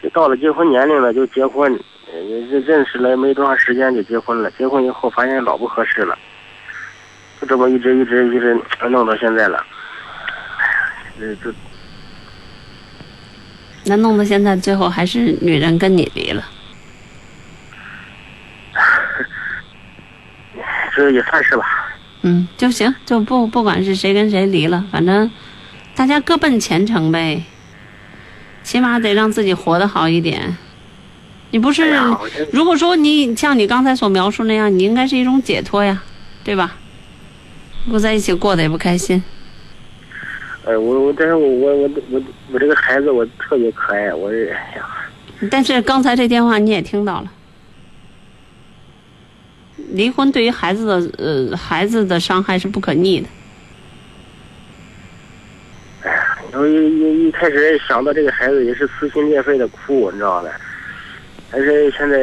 [0.02, 1.70] 就到了结婚年龄了就结婚，
[2.12, 4.50] 认认识了没多长时间就结婚了。
[4.52, 6.18] 结婚以后发现老不合适了，
[7.40, 9.64] 就这么一直一直一直弄到现在了。
[10.59, 11.54] 哎呀，这这。
[13.85, 16.42] 那弄到现在，最后还是女人跟你离了。
[20.94, 21.77] 这也算是吧。
[22.28, 25.30] 嗯，就行，就不不管是谁跟谁离了，反正
[25.94, 27.42] 大家各奔前程呗。
[28.62, 30.56] 起码得让自己活得好一点。
[31.50, 31.90] 你不是，
[32.52, 36.02] 如果说你像你刚才所描述那样，你应该是一种解脱呀，
[36.44, 36.76] 对吧？
[37.86, 39.22] 如果在一起过得也不开心。
[40.66, 44.86] 哎，我我但是我我我我我这个孩子我特别可爱，我哎呀。
[45.50, 47.32] 但是刚才这电话你也听到了。
[49.90, 53.29] 离婚对于孩子的呃孩子的伤害是不可逆的。
[56.03, 60.48] 哎呀，我一一一开始想到这个孩子也是撕心裂肺的哭，你知道吗？
[61.51, 62.16] 但是现在，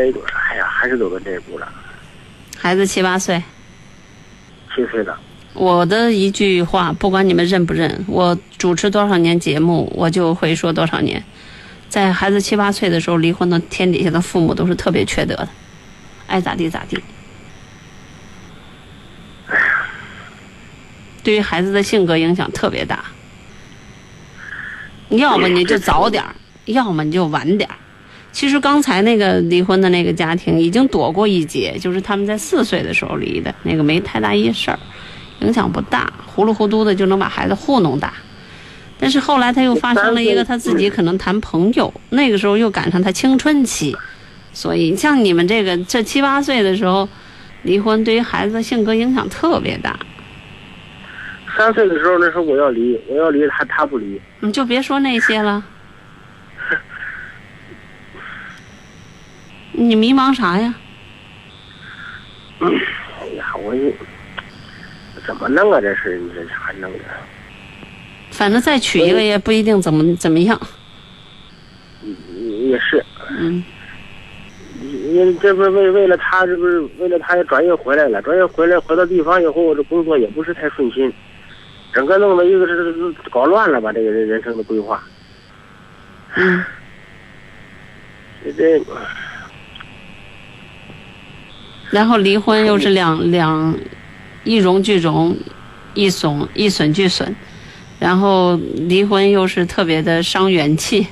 [0.49, 1.67] 哎呀，还是走到这一步了。
[2.57, 3.41] 孩子七八岁。
[4.75, 5.15] 七岁的。
[5.53, 11.23] 我的一句话，不管你们认不认，我主持多少年节目，我就会说多少年。
[11.87, 15.47] 在孩子七八岁的时候离婚的，天底下的父母都是特别缺德的，
[16.27, 17.01] 爱咋地咋地。
[21.25, 23.03] 对于孩子的性格影响特别大，
[25.09, 26.35] 要么你就早点儿，
[26.65, 27.75] 要么你就晚点儿。
[28.31, 34.77] 其实刚才那个离婚的那个家庭已经躲过一劫，就是他们在四岁的时候离的，那个没太大一事儿，
[35.39, 38.13] 影响不大，糊里糊涂的就能把孩子糊弄大。
[38.99, 43.97] 但是后来他又发生了一个他自己可能谈朋友，那个时候又赶上他青春期，
[44.53, 47.09] 所以像你们这个这七八岁的时候
[47.63, 49.97] 离婚，对于孩子的性格影响特别大。
[51.57, 54.21] 三岁的时候，那时候我要离，我要离他，他不离。
[54.39, 55.63] 你就别说那些了。
[59.71, 60.73] 你迷茫啥呀？
[62.59, 62.69] 哎
[63.35, 63.73] 呀，我
[65.25, 65.81] 怎么弄啊？
[65.81, 66.99] 这事你这还弄的？
[68.31, 70.59] 反正再娶一个也不一定怎么怎么样。
[72.01, 73.03] 也是。
[73.29, 73.63] 嗯。
[74.81, 78.21] 你这不是为为了他，这不是为了他也转业回来了？
[78.21, 81.11] 转业回来回到地方以后，这工作也不是太顺心。
[81.95, 82.93] 整个弄的一个是
[83.31, 85.01] 搞乱了吧，这个人人生的规划。
[86.35, 86.63] 嗯。
[88.57, 88.83] 这。
[91.89, 93.73] 然后离婚又是两两，
[94.43, 95.37] 一荣俱荣，
[95.93, 97.33] 一损一损俱损，
[97.97, 101.07] 然后离婚又是特别的伤元气，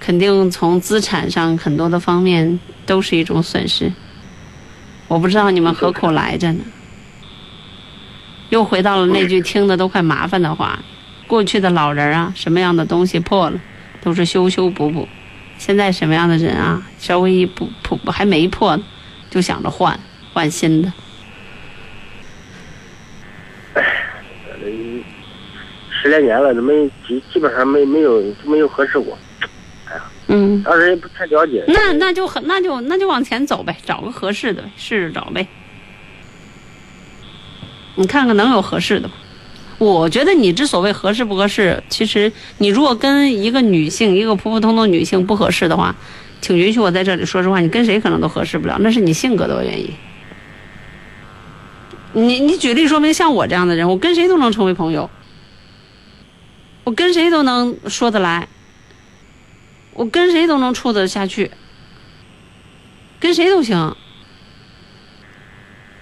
[0.00, 3.92] 肯定从资产上很多的方面都是一种损失。
[5.08, 6.60] 我不知道你们何苦来着呢？
[8.50, 10.78] 又回到了那句听的都快麻烦的话：
[11.26, 13.60] 过去的老人啊，什么样的东西破了，
[14.00, 15.06] 都是修修补补；
[15.58, 18.82] 现在什么样的人啊，稍微一补补还没破呢，
[19.28, 19.98] 就想着换
[20.32, 20.92] 换新的。
[23.74, 23.82] 哎，
[26.02, 29.18] 十来年了，都没基基本上没没有没有合适过。
[29.86, 31.62] 哎呀，嗯，当时也不太了解。
[31.68, 35.46] 那那就很那就那就往前走呗，找个合适的，试着找呗。
[37.98, 39.14] 你看看能有合适的吗？
[39.78, 45.94] 我觉得你之所谓合适不合适，其实你如果跟一个女性，一个普普通通女性不合适的话，
[46.40, 49.92] 请允许我在这里说实话，你跟谁可能都合适不了，那是你性格的原因。
[52.12, 55.10] 你你举例说明，像我这样的人，我跟谁都能成为朋友，
[56.84, 58.46] 我跟谁都能说得来，
[59.92, 61.50] 我跟谁都能处得下去，
[63.18, 63.96] 跟谁都行。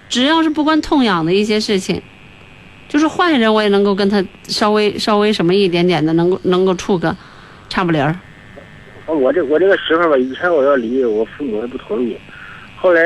[0.09, 2.01] 只要是不关痛痒的一些事情，
[2.87, 7.15] 就是坏人我也能够跟他稍微稍微什么一点点的能够能够处个
[7.67, 8.17] 差不离儿。
[9.05, 12.17] 我这我这个媳妇吧，以前我要离，我父母也不同意。
[12.77, 13.01] 后来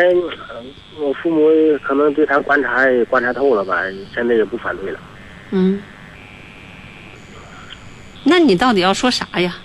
[0.99, 1.47] 我父母
[1.83, 3.81] 可能对他观察也观察透了吧，
[4.13, 4.99] 现在也不反对了。
[5.51, 5.81] 嗯。
[8.23, 9.55] 那你到底要说啥呀？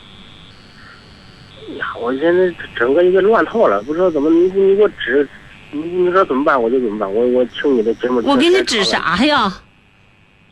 [1.76, 5.28] 呀，我现在整个一个乱套了，不知道怎么你你给我指。
[5.76, 8.22] 你你说怎么办我就怎么办，我我听你的节目。
[8.24, 9.62] 我给你指啥呀？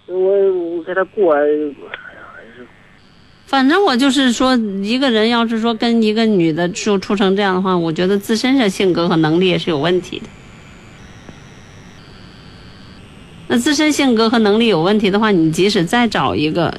[0.07, 1.75] 我我给他过，哎呀，
[3.47, 10.27] 反正我就是说，一个人要是说跟一个女的处处成这样的话，我觉得自身的性格和能力也是有问题的。
[13.49, 16.75] 那自身性格和能力有问题的话，你即使再找一个，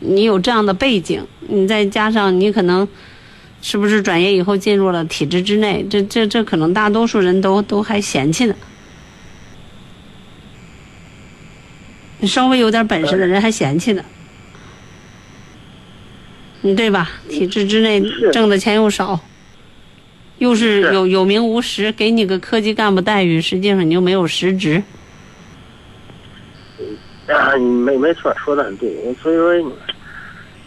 [0.00, 2.86] 你有这样的背景，你再加上你可能
[3.62, 8.54] 是不是转业以后进入了体制之内，这这这可能大多数人都都还嫌弃呢。
[12.22, 14.04] 你稍微有点本事的人还嫌弃呢，
[16.62, 17.10] 嗯，对吧？
[17.30, 19.18] 体制之内挣的钱又少，
[20.36, 24.82] 又是是有有名无实，给你个科级干部待遇，实际上你又没有实职。
[27.28, 28.90] 啊，你没没错，说的很对。
[29.22, 29.72] 所以说，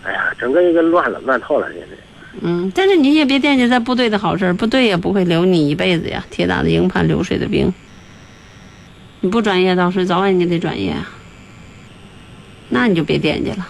[0.03, 1.87] 哎呀，整个一个乱了，乱套了，现在。
[2.41, 6.25] 嗯，但是你也别惦记在部队的好事儿，部队也不会留你一辈子呀。
[6.29, 7.73] 铁打的营盘流水的兵，
[9.21, 11.09] 你不转业倒是早晚你得转业啊。
[12.69, 13.67] 那你就别惦记了。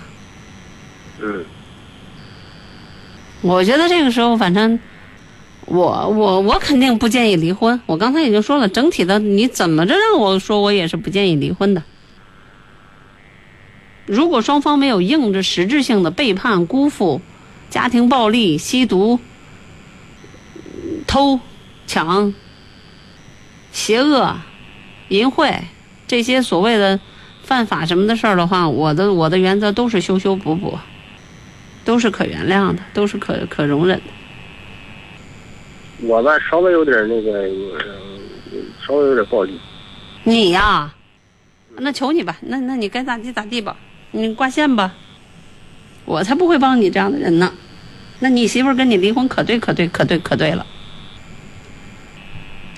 [1.21, 1.43] 嗯，
[3.41, 4.80] 我觉得这个时候，反正
[5.65, 7.80] 我我我肯定不建议离婚。
[7.86, 11.84] 我刚才已经说了，整体的你怎么着让我说，我也是不建议离婚的。
[14.06, 17.21] 如果双方没有硬着实质性的背叛、辜负、
[17.73, 19.19] 家庭暴力、吸毒、
[21.07, 21.39] 偷、
[21.88, 22.31] 抢、
[23.71, 24.38] 邪恶、
[25.07, 25.59] 淫秽
[26.05, 26.99] 这些所谓的
[27.41, 30.77] 犯法什么的事儿的话，我的我的原则都是修修补补。
[31.83, 34.03] 都是可原谅的，都是可可容忍的。
[36.07, 37.49] 我吧稍微有点那个，
[38.53, 39.59] 嗯稍微有点暴力。
[40.23, 40.93] 你呀，
[41.77, 43.75] 那求你吧，那那你该咋地咋地吧，
[44.12, 44.93] 你挂线吧。
[46.06, 47.54] 我才不会帮你这样的人呢。
[48.20, 50.66] 那你媳妇儿跟你离婚可对可对可对可对了。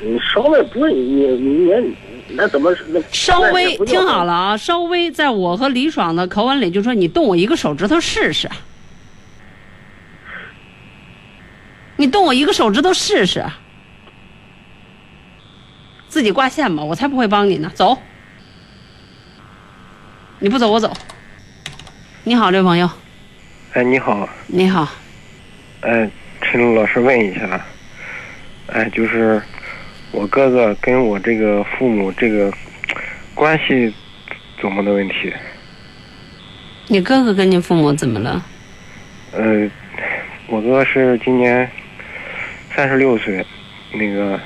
[0.01, 1.95] 你稍微不是你你你
[2.29, 8.49] 那怎么那稍微听好了啊，稍微在我和李爽的口吻里就说你动我一个手指头试试。
[11.97, 13.45] 你动我一个手指头试试。
[16.07, 17.71] 自己挂线吧，我才不会帮你呢。
[17.73, 17.97] 走，
[20.39, 20.93] 你不走我走。
[22.23, 22.89] 你好，这位朋友，
[23.75, 24.87] 哎，你好，你好，
[25.81, 26.09] 哎，
[26.39, 27.61] 陈老师问一下，
[28.67, 29.41] 哎，就是
[30.13, 32.49] 我哥哥跟我这个父母这个
[33.33, 33.93] 关系
[34.61, 35.33] 怎么的问题？
[36.87, 38.45] 你哥哥跟你父母怎么了？
[39.33, 39.69] 呃，
[40.47, 41.69] 我哥是今年
[42.73, 43.45] 三十六岁，
[43.91, 44.39] 那个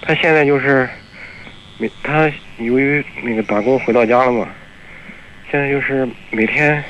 [0.00, 0.88] 他现在就是
[1.76, 4.48] 每他由于那个打工回到家了嘛，
[5.50, 6.82] 现在就是每天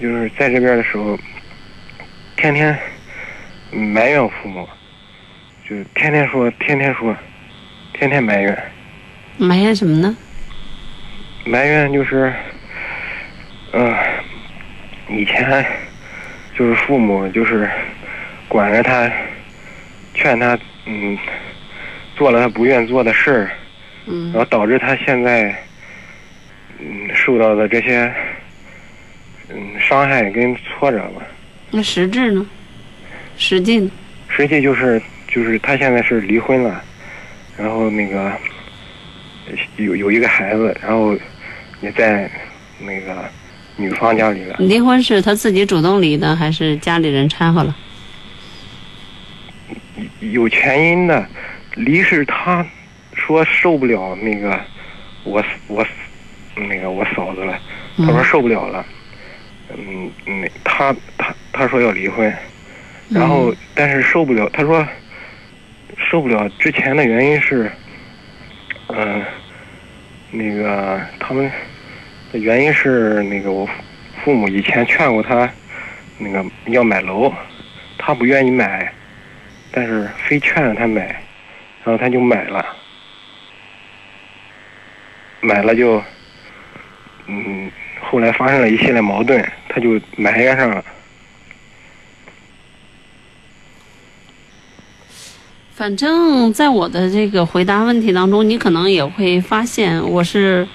[0.00, 1.18] 就是在这边的时候，
[2.36, 2.78] 天天
[3.72, 4.68] 埋怨父母，
[5.68, 7.16] 就天天说，天天说，
[7.94, 8.56] 天天埋怨，
[9.38, 10.16] 埋怨什么呢？
[11.44, 12.32] 埋怨就是，
[13.72, 13.94] 嗯、
[15.08, 15.64] 以前
[16.58, 17.70] 就是父母就是
[18.48, 19.10] 管着他，
[20.12, 21.16] 劝他，嗯，
[22.16, 23.50] 做了他不愿做的事儿，
[24.06, 25.56] 嗯然后导致他现在，
[26.80, 28.12] 嗯，受到的这些，
[29.48, 31.22] 嗯，伤害跟挫折吧。
[31.70, 32.46] 那实质呢？
[33.36, 33.90] 实际呢？
[34.28, 36.82] 实际就是就是他现在是离婚了，
[37.56, 38.32] 然后那个
[39.76, 41.16] 有有一个孩子，然后
[41.80, 42.30] 也在
[42.80, 43.24] 那个
[43.76, 44.56] 女方家里了。
[44.58, 47.76] 离婚是他自己主动离的，还是家里人掺和了？
[50.20, 51.26] 有前因的，
[51.74, 52.66] 离是他
[53.14, 54.58] 说受不了那个
[55.24, 55.86] 我我
[56.56, 57.58] 那个我嫂子了，
[57.98, 58.84] 他说受不了了，
[59.68, 62.32] 嗯那，他他他说要离婚，
[63.08, 64.86] 然后但是受不了，他说
[66.10, 67.70] 受不了之前的原因是，
[68.88, 69.24] 嗯、
[70.30, 71.50] 那个他们
[72.32, 73.68] 的原因是那个我
[74.24, 75.52] 父母以前劝过他，
[76.18, 77.32] 那个要买楼，
[77.98, 78.92] 他不愿意买。
[79.72, 81.02] 但是非劝着他买，
[81.84, 82.64] 然后他就买了，
[85.42, 86.02] 买了就，
[87.26, 87.70] 嗯，
[88.08, 90.84] 后来发生了一系列矛盾，他就埋怨上了。
[95.74, 100.66] 反正，在我的这个回答问题当中，你可能也会发现，我是，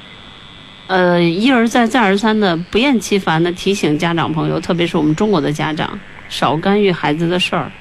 [0.85, 7.71] 呃，一而再、再而三的不厌其烦的提醒家长朋友，特别是我们中国的家长，少干预孩子的事儿。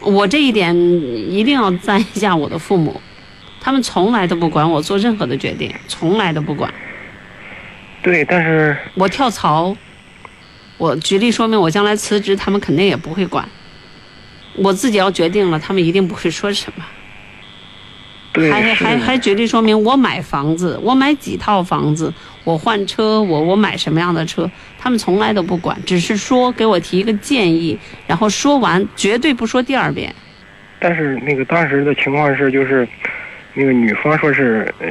[0.00, 2.98] 我这一点一定要赞一下我的父母，
[3.60, 6.72] 他们从来都不管我做任何的决定，从来都不管。
[8.08, 9.76] 对，但是我跳槽，
[10.78, 13.46] 我举例说明我将来辞职，他们肯定也不会管。
[14.56, 16.82] 我自己要决定了，他们一定不会说什么。
[18.32, 22.10] 对还还还举例说明我买房子，我买几套房子，
[22.44, 30.14] 我换车，我我买什么样的车，他们从来都不管，只是说给我提一个建议，然后说完绝对不说第二遍。
[30.78, 32.88] 但是那个当时的情况是，就是
[33.52, 34.86] 那个女方说是呃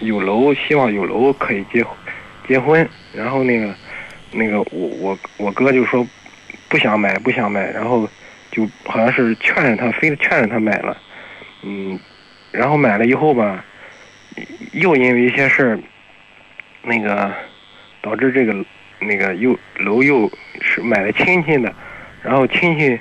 [0.00, 1.84] 有楼，希望有楼可以结
[2.48, 3.74] 结婚，然后那个
[4.32, 6.04] 那个我我我哥就说
[6.68, 8.08] 不想买不想买，然后
[8.50, 10.96] 就好像是劝着他，非得劝着他买了，
[11.62, 11.98] 嗯，
[12.50, 13.64] 然后买了以后吧，
[14.72, 15.78] 又因为一些事儿，
[16.82, 17.30] 那个
[18.00, 18.64] 导致这个
[18.98, 20.28] 那个又楼又
[20.60, 21.72] 是买了亲戚的，
[22.22, 22.98] 然后亲戚。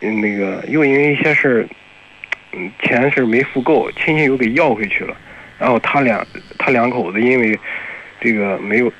[0.00, 1.68] 那个又因为一些事儿，
[2.52, 5.16] 嗯，钱是没付够，亲戚又给要回去了。
[5.56, 6.26] 然后他俩
[6.58, 7.56] 他两口子因为
[8.20, 8.92] 这个没有，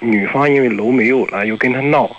[0.00, 2.10] 女方因为楼没有了，又跟他闹，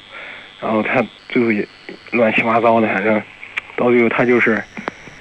[0.60, 1.68] 然后他最后也
[2.12, 3.22] 乱七八糟的，反正
[3.78, 4.62] 到最后他就是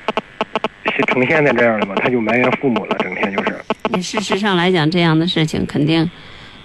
[1.08, 3.56] 成现在这样了嘛，他就埋怨父母了，整天就是。
[3.90, 6.08] 你事实上来讲，这样的事情肯定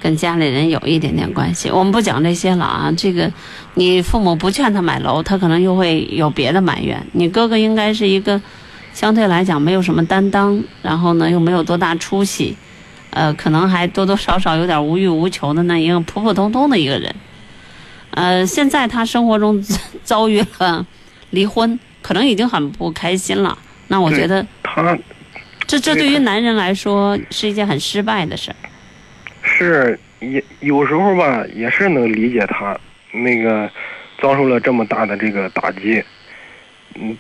[0.02, 1.70] 跟家里人有一点点关系。
[1.70, 3.32] 我们不讲这些了啊，这个
[3.76, 7.00] 你父母不劝他买楼，他可能又会有别的埋怨。
[7.12, 8.42] 你哥哥应该是一个
[8.94, 12.58] 相对来讲没有什么担当，然后呢又没有多大出息，
[13.12, 17.14] 呃，可能还多多少少有点无欲无求的那一个普普通通的一个人。
[18.12, 19.64] 呃，现在他生活中
[20.04, 20.86] 遭遇了
[21.32, 23.58] 离婚，可能已经很不开心了。
[23.88, 24.98] 那我觉得他
[25.68, 28.56] 这这对于男人来说是一件很失败的事儿。
[29.44, 32.78] 是也有时候吧，也是能理解他
[33.12, 33.70] 那个
[34.22, 36.04] 遭受了这么大的这个打击。
[36.96, 37.16] 嗯，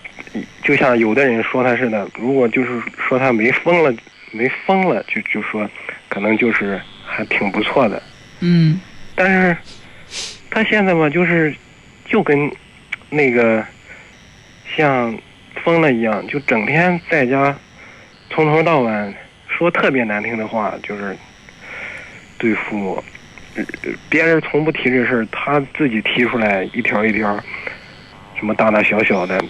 [0.64, 3.94] 就像有的人说他似的，如果就是说他没疯了，
[4.32, 5.70] 没疯了，就就说
[6.08, 8.02] 可能就是还挺不错的。
[8.42, 8.80] 嗯
[9.16, 9.58] 但是
[10.50, 11.54] 他现在吧，就是
[12.06, 12.52] 就跟
[13.10, 13.66] 那个
[14.76, 15.18] 像
[15.64, 17.58] 疯了一样，就整天在家
[18.30, 19.14] 从头到晚
[19.48, 21.16] 说特别难听的话，就是
[22.38, 23.04] 对父母。
[23.56, 23.66] 呃
[24.10, 27.36] 别人从不提这事儿，他自己提出来一条一条，
[28.38, 29.44] 什么大大小小的，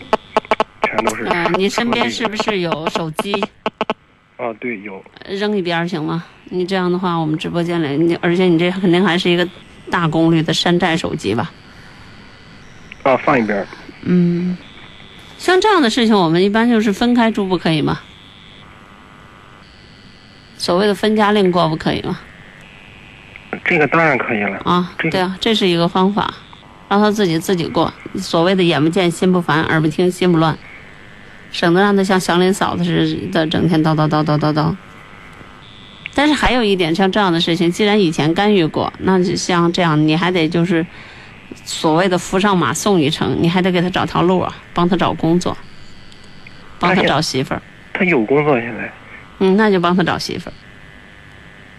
[0.84, 1.25] 全都是。
[1.25, 3.34] 呃，你身边是不是有手机？
[4.40, 5.04] 啊，对，有。
[5.28, 6.24] 扔一边行吗？
[6.46, 9.46] 你这样的话，我们直播间里，你而且你这肯定还是一个
[9.92, 11.52] 大功率的山寨手机吧？
[13.04, 13.68] 啊，放一边。
[14.04, 14.58] 嗯，
[15.38, 18.00] 像这样的事情，我们一般就是分开住，不可以吗？
[20.58, 22.18] 所谓的分家令过不可以吗？
[23.66, 24.58] 这个当然可以了。
[24.64, 26.34] 啊，这个对啊，这是一个方法，
[26.88, 27.94] 让他自己自己过。
[28.16, 30.58] 所谓的眼不见心不烦，耳不听心不乱，
[31.52, 34.76] 省得让他像祥林嫂子似的整天叨叨叨叨叨叨。
[36.16, 40.86] 但是还有一点，像这样的事情，既然以前干预过，那就像这样，你还得就是
[41.64, 45.58] 所谓的扶上马送一程，你还得给他找条路啊，帮他找工作，
[46.78, 47.62] 帮他找媳妇儿。
[47.93, 48.91] 他有工作现在。
[49.39, 50.54] 嗯，那就帮他找媳妇儿。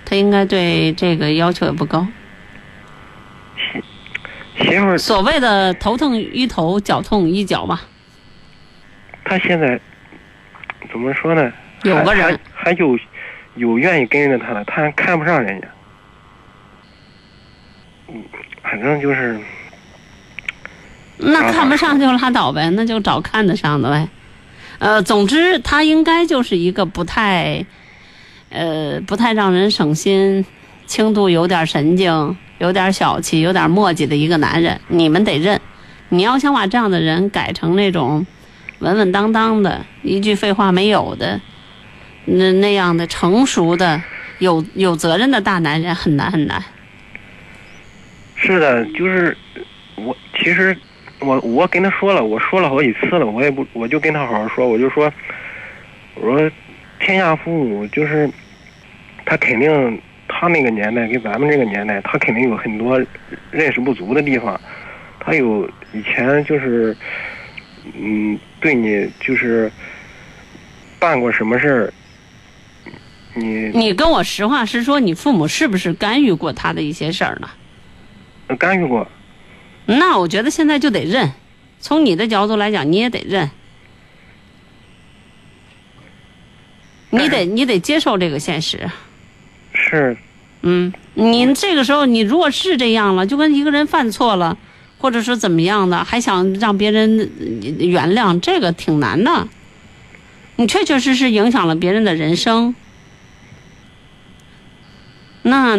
[0.06, 2.06] 他应该对这个要求也不高。
[4.56, 7.80] 媳妇儿，所谓的头疼医头，脚痛医脚嘛。
[9.24, 9.78] 他现在
[10.90, 11.52] 怎么说呢？
[11.84, 12.98] 有个人还还有
[13.54, 15.68] 有愿意跟着他的，他还看不上人家。
[18.08, 18.22] 嗯，
[18.62, 19.38] 反正就是
[21.16, 24.08] 那看不上就拉倒呗，那就找看得上的呗。
[24.78, 27.64] 呃，总之他应该就是一个不太，
[28.48, 30.44] 呃，不太让人省心，
[30.86, 34.80] 轻度有点神经，有点小气，有点墨迹的一个男人。
[34.88, 35.60] 你们得认，
[36.08, 38.26] 你要想把这样的人改成那种
[38.80, 41.40] 稳稳当当的，一句废话没有的，
[42.24, 44.02] 那那样的成熟的、
[44.38, 46.62] 有有责任的大男人，很难很难。
[48.36, 49.36] 是的，就是
[49.96, 50.74] 我其实
[51.18, 55.12] 我我跟他说了，我说了好几次了，我也不我就跟他好好说，我就说
[56.14, 56.50] 我说
[56.98, 58.30] 天下父母就是
[59.26, 62.98] 他肯定他那个年代跟咱们这个年代，他肯定有很多
[63.50, 64.58] 认识不足的地方，
[65.18, 66.96] 他有以前就是
[67.94, 69.70] 嗯对你就是
[70.98, 71.92] 办过什么事儿，
[73.34, 77.48] 你你跟我实话实说，你父母是不是干预过他的一些事儿呢？
[78.58, 79.06] 干预过。
[79.86, 81.32] 那我觉得现在就得认，
[81.78, 83.50] 从你的角度来讲，你也得认，
[87.10, 88.88] 你得你得接受这个现实。
[89.72, 90.16] 是，
[90.62, 94.58] 嗯，你这个时候你如果是这样了，就跟一个人犯错了，
[95.00, 97.30] 或者说怎么样的，还想让别人
[97.78, 99.48] 原谅，这个挺难的。
[100.56, 102.74] 你确确实实影响了别人的人生，
[105.42, 105.78] 那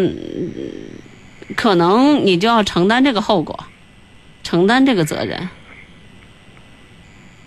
[1.55, 3.65] 可能你就要承担这个后果，
[4.41, 5.49] 承担这个责任。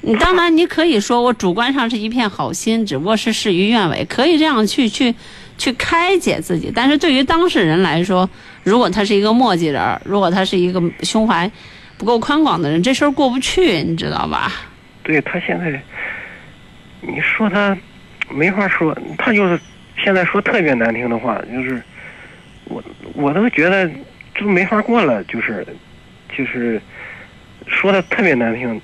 [0.03, 5.15] 你当然你可以说我主观上是一片好心，只不过是事与愿违，可以这样去去
[5.59, 6.73] 去开解自己。
[6.75, 8.29] 但是对于当事人来说，
[8.63, 11.51] 如果他是一个墨迹人，如果他是一个胸怀
[11.97, 14.53] 不够宽广的人，这事儿过不去，你知道吧？
[15.03, 15.83] 对他现在，
[17.01, 17.77] 你说他
[18.31, 19.59] 没法说，他就是
[20.03, 21.83] 现在说特别难听的话，就是
[22.65, 22.83] 我
[23.15, 23.91] 我都觉得
[24.35, 25.67] 就没法过了，就是
[26.37, 26.81] 就是
[27.67, 28.81] 说的特别难听。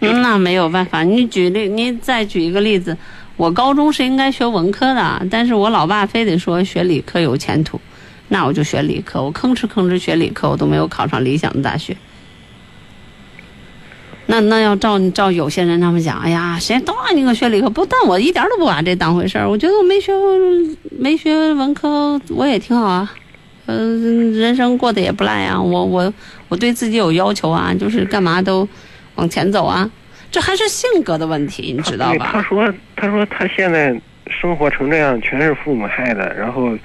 [0.00, 2.94] 嗯那没有办法，你举例，你再举一个例子，
[3.36, 7.80] 我高中是应该学文科的，但是我老爸非得说学理科有前途，
[8.28, 11.96] 那我就学理科，我吭哧吭哧学理科，我都没有考上理想的大学。
[14.26, 19.46] 那那要照照有些人他们讲，哎呀，谁都让你给我学理科，不，但我一点都不把这当回事儿。
[19.46, 20.12] 我觉得我没学
[20.98, 23.12] 没学文科，我也挺好啊，
[23.66, 25.60] 嗯、人生过得也不赖啊。
[25.60, 26.14] 我我
[26.48, 28.66] 我对自己有要求啊，就是干嘛都
[29.16, 29.90] 往前走啊。
[30.34, 32.42] 这还是性格的问题，你知道吧，他？
[32.42, 33.94] 说他说他现在
[34.26, 36.76] 生活成这样，全是父母害的，然后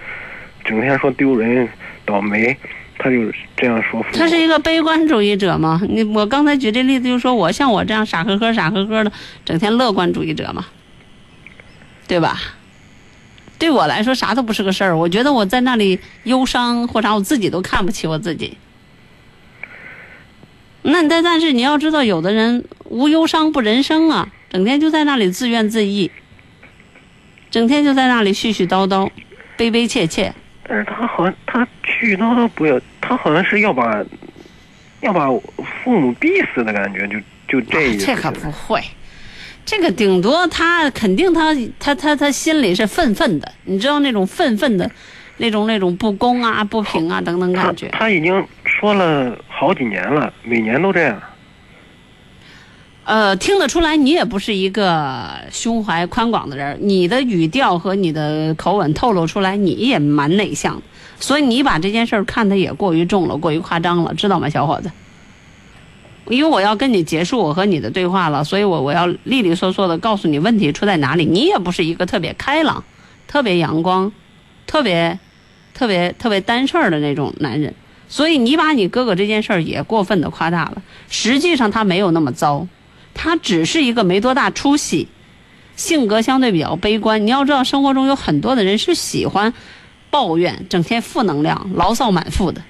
[0.63, 1.67] 整天说丢人、
[2.05, 2.55] 倒霉，
[2.99, 3.17] 他就
[3.57, 4.05] 这样说。
[4.13, 5.81] 他是一个悲观主义者嘛？
[5.89, 9.11] 你我刚才举这例子，就说我像我这样傻呵呵、傻呵呵的，
[9.43, 10.67] 整天乐观主义者嘛，
[12.07, 12.39] 对吧？
[13.57, 14.95] 对我来说，啥都不是个事儿。
[14.95, 18.55] 我觉得我在那里忧伤或啥，我自己都看不起我自己。
[20.81, 26.09] 那但但是你要知道，有的人无忧伤不人生啊，整天就在那里自怨自艾，
[27.51, 29.09] 整天就在那里絮絮叨叨、
[29.57, 30.33] 悲悲切切。
[30.63, 34.03] 但是他好像他絮絮叨叨不要，他好像是要把
[35.01, 35.27] 要把
[35.83, 38.05] 父母逼死的感觉，就就这意思。
[38.05, 38.81] 这可不会，
[39.65, 44.89] 这个顶多他肯定他他他他心里是愤愤的，你知道那种愤愤的，
[45.37, 47.89] 那种那种不公啊、不平啊等等感觉。
[47.89, 48.45] 他已经
[48.79, 51.21] 说了好几年了，每年都这样。
[53.03, 60.81] 呃，听得出来你也不是一个胸怀宽广的人，你的语调和你的口吻透露出来你也蛮内向，
[61.19, 64.91] 所以你把这件事儿看得也过于重了，过于夸张了，知道吗，小伙子？
[66.27, 71.25] 因为我要跟你结束我和你的对话了，所以我我要利利索索的告诉你问题出在哪里。
[71.25, 72.83] 你也不是一个特别开朗、
[73.27, 74.11] 特别阳光、
[74.67, 75.17] 特别、
[75.73, 77.73] 特别、特别担事儿的那种男人，
[78.09, 80.81] 所以你把你哥哥这件事儿也过分的夸大了。
[81.09, 82.67] 实际上他没有那么糟，
[83.13, 85.07] 他只是一个没多大出息，
[85.75, 87.25] 性格相对比较悲观。
[87.25, 89.53] 你要知道，生活中有很多的人是喜欢
[90.09, 92.63] 抱怨、整天负能量、牢骚满腹的。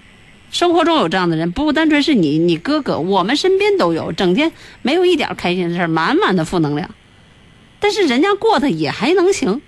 [0.52, 6.90] 生活中有这样的人，不单纯是你，你哥哥，我们身边都有，整天没有一点开心的事儿，满满的负能量。
[7.80, 9.62] 但是人家过得也还能行，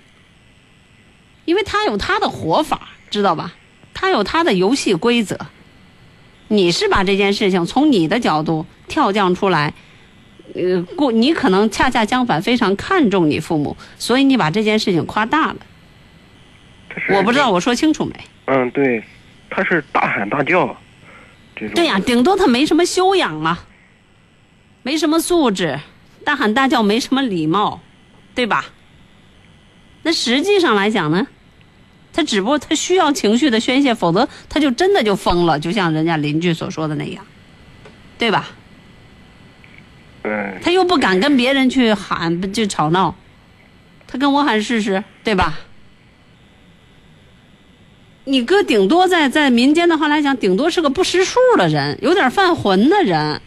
[1.46, 3.54] 因为他有他的活法，知道吧？
[3.94, 5.38] 他有他的游戏规则。
[6.52, 9.72] 你是把这件事情从你的角度跳降出来，
[10.54, 15.56] 呃，过你可能恰恰相反，非常看重你父母，所以你把这件事情夸大了。
[17.08, 18.12] 我不知道我说清楚没？
[18.44, 19.02] 嗯，对，
[19.48, 20.76] 他是大喊大叫，
[21.56, 21.74] 这种。
[21.74, 23.60] 对呀、顶多他没什么修养嘛，
[24.82, 25.80] 没什么素质，
[26.22, 27.80] 大喊大叫没什么礼貌，
[28.34, 28.66] 对吧？
[30.02, 31.26] 那实际上来讲呢，
[32.12, 37.24] 他只不过他需要情绪的宣泄，否则他就真的就疯了，就像人家邻居所说的那样，
[38.18, 38.50] 对吧？
[40.22, 43.16] 对，他又不敢跟别人去喊，不就吵闹，
[44.06, 45.58] 他跟我喊试试，对吧？
[48.24, 53.42] 你哥顶多在在民间的话来讲，顶多是个不识数的人，有点犯浑的人。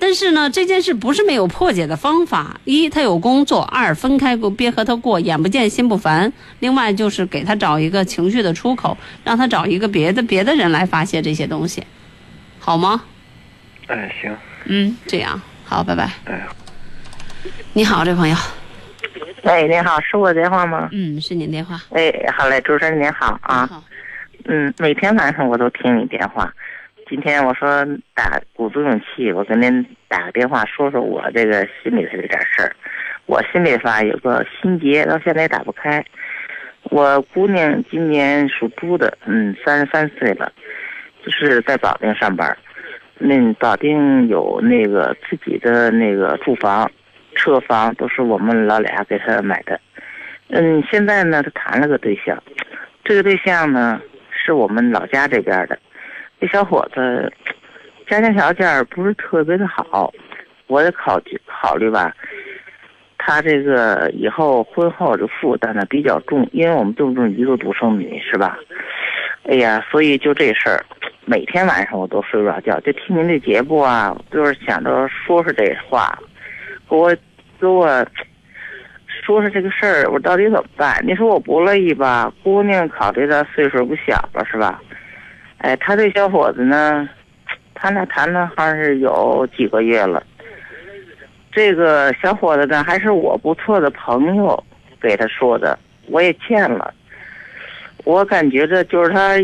[0.00, 2.58] 但是呢，这件事不是没有破解的方法。
[2.64, 6.32] 一，他有工作；二，分开过，别和他过，眼不见心不烦。
[6.60, 11.84] 另外就是给他找一个情绪的出口，让他找一个别的别的人来发泄这些东西，
[12.58, 13.02] 好吗？
[13.86, 14.34] 哎，行，
[14.64, 16.10] 嗯，这样好，拜拜。
[16.24, 16.40] 哎。
[17.72, 18.36] 你好，这朋友。
[19.44, 20.88] 哎，您好，是我电话吗？
[20.92, 21.80] 嗯，是您电话。
[21.90, 23.66] 哎，好嘞，主持人您好啊。
[23.66, 23.84] 好。
[24.46, 26.52] 嗯，每天晚上我都听你电话。
[27.10, 27.84] 今天我说
[28.14, 32.72] 打鼓足勇气，我跟您打个电话，说说我这个心里的这点事儿。
[33.26, 36.04] 我心里吧有个心结，到现在也打不开。
[36.84, 40.52] 我姑娘今年属猪的，嗯，三十三岁了，
[41.24, 42.56] 就是在保定上班。
[43.18, 46.88] 那保定有那个自己的那个住房、
[47.34, 49.80] 车房，都是我们老俩给她买的。
[50.50, 52.40] 嗯，现在呢，她谈了个对象，
[53.02, 54.00] 这个对象呢
[54.30, 55.76] 是我们老家这边的。
[56.40, 57.30] 这小伙子
[58.08, 60.10] 家庭条件不是特别的好，
[60.68, 62.12] 我得考虑考虑吧。
[63.18, 68.58] 他这个以后婚后的负担呢比较重，因为我们都是一个独生女，是吧？
[69.44, 70.82] 哎呀，所以就这事儿，
[71.26, 76.18] 每天晚上我都睡不着觉，就听您这节目啊，就是想着说说这话，
[76.88, 77.14] 给我
[77.60, 77.86] 给我
[79.22, 80.98] 说说这个事儿，我到底怎么办？
[81.06, 82.32] 你说我不乐意吧？
[82.42, 84.80] 姑娘考虑到岁数不小了，是吧？
[85.60, 87.06] 哎，他这小伙子呢，
[87.74, 90.22] 他俩谈了还是有几个月了。
[91.52, 94.64] 这个小伙子呢，还是我不错的朋友
[95.02, 96.94] 给他说的，我也欠了。
[98.04, 99.36] 我感觉着就是他，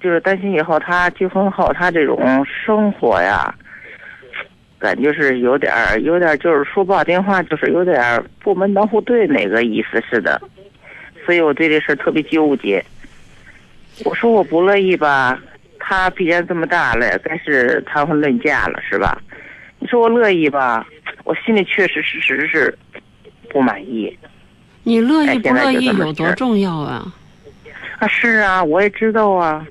[0.00, 3.54] 就是担心以后他结婚后他这种生活呀，
[4.78, 10.40] 感觉是有点儿，有点儿就是说不好听话，就是有点儿不门当户对那个意思似的。
[11.26, 12.82] 所以我对这事儿特别纠结。
[14.04, 15.38] 我说我不乐意吧，
[15.78, 19.20] 他毕竟这么大了，该是谈婚论嫁了，是吧？
[19.78, 20.86] 你说我乐意吧，
[21.24, 22.76] 我心里确实实实是
[23.48, 24.16] 不满意。
[24.82, 27.12] 你乐哎意不乐意有多重要啊？
[27.98, 29.66] 啊，是啊，我也知道啊，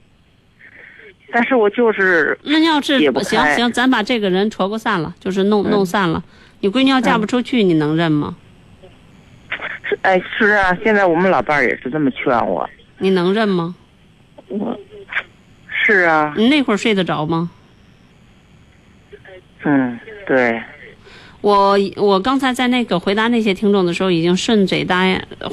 [1.31, 6.23] 但是我就是那要是行行，咱把这个人戳过散了，就是弄嗯弄散了。
[6.59, 8.35] 你闺女要嫁不出去，你能认吗？
[9.83, 12.69] 是哎是啊，现在我们老伴儿也是这么劝我。
[12.99, 13.75] 你能认吗？
[14.49, 14.77] 我
[15.85, 17.49] 是啊，你那会儿睡得着吗？
[19.63, 20.61] 嗯，对，
[21.41, 25.03] 我我刚才在那个回答那些听众的时候，已经顺嘴答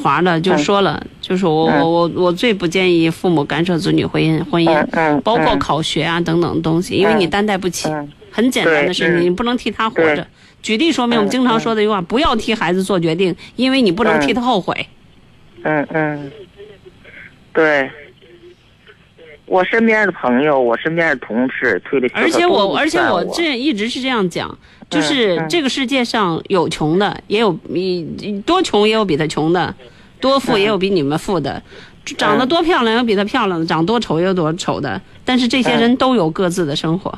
[0.02, 1.80] 话了，就说了，就是我嗯。
[1.80, 5.58] 我我我最不建议父母干涉子女婚姻婚姻包括嗯。
[5.58, 8.08] 考学啊等等东西，因为你担待不起，嗯。
[8.30, 9.22] 很简单的事，对嗯。
[9.22, 10.26] 你不能替他活着。
[10.62, 14.86] 举例说明，我们经常说的一句话：不要替孩子做决定，因为你不能替他后悔。
[15.62, 16.30] 嗯嗯，
[17.52, 17.90] 对。
[19.46, 24.56] 我身边的朋友，我身边的同事推的，而且我我，而且我这这一直是这样讲，
[24.90, 28.04] 就是嗯这个世界上有穷的，也有比
[28.44, 29.72] 多穷也有比他穷的，
[30.20, 31.62] 多富也有比你们富的，
[32.04, 35.00] 长得多漂亮有比他漂亮的，长多丑也有多丑的。
[35.24, 37.16] 但是这些人都有各自的生活，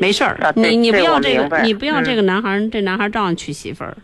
[0.00, 0.50] 没事儿啊。
[0.56, 3.94] 你你不要这个，你不要嗯这个男孩儿，这男孩儿照样娶媳妇儿。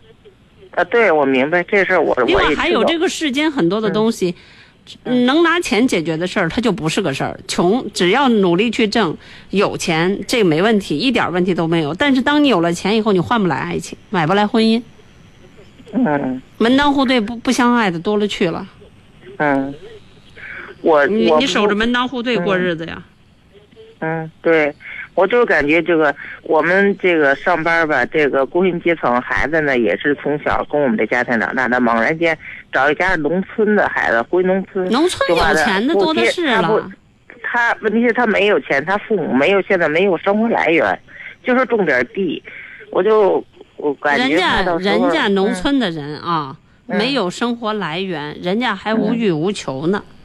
[0.75, 4.35] 啊，对，我明白这事儿，我另外还有这个世间很多的东西，嗯
[5.03, 7.39] 能拿钱解决的事儿，它就不是个事儿。
[7.47, 9.15] 穷只要努力去挣，
[9.49, 11.93] 有钱这没问题，一点问题都没有。
[11.93, 14.81] 但是当你有了钱以后，你换不来爱情，买不来婚姻，
[15.93, 18.67] 嗯门当户对不不相爱的多了去了。
[19.37, 19.73] 嗯，
[20.81, 23.03] 我我你你守着门当户对过日子呀？
[23.99, 24.73] 嗯，对，
[25.13, 32.37] 我就感觉这个我们这个上班吧，这个工薪阶层孩子呢，也是从小跟我们的家庭长大的，猛然间
[32.71, 36.89] 找一家农村的孩子回农村，农村有钱的多的是了。
[37.43, 40.97] 他问题是他没有钱，他父母没有，现在没有生活来源，
[41.43, 42.41] 就说种点地，
[42.91, 43.43] 我就
[43.75, 46.55] 我感觉人家人家农嗯村的人啊，
[46.87, 50.01] 嗯没有生活来源，人家还无欲无求呢。
[50.07, 50.15] 嗯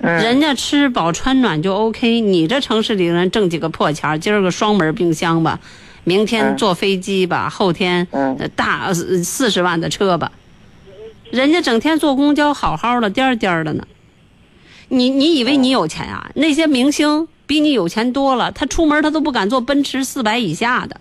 [0.00, 5.58] 人家吃饱穿暖就 OK，你这城市里人挣几个破钱儿，今儿个双门冰箱吧，
[6.04, 8.06] 明天嗯坐飞机吧，后天
[8.54, 10.30] 大四十万的车吧，
[11.30, 13.86] 人家整天坐公交好好的颠颠的呢。
[14.88, 16.30] 你你以为你有钱啊？
[16.34, 21.00] 那些明星比你有钱多了，他出门他都不敢坐奔驰四百以下的，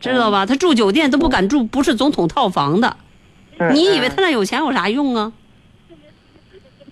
[0.00, 0.44] 知道吧？
[0.44, 2.96] 他住酒店都不敢住不是总统套房的。
[3.58, 5.32] 嗯你以为他那有钱有啥用啊？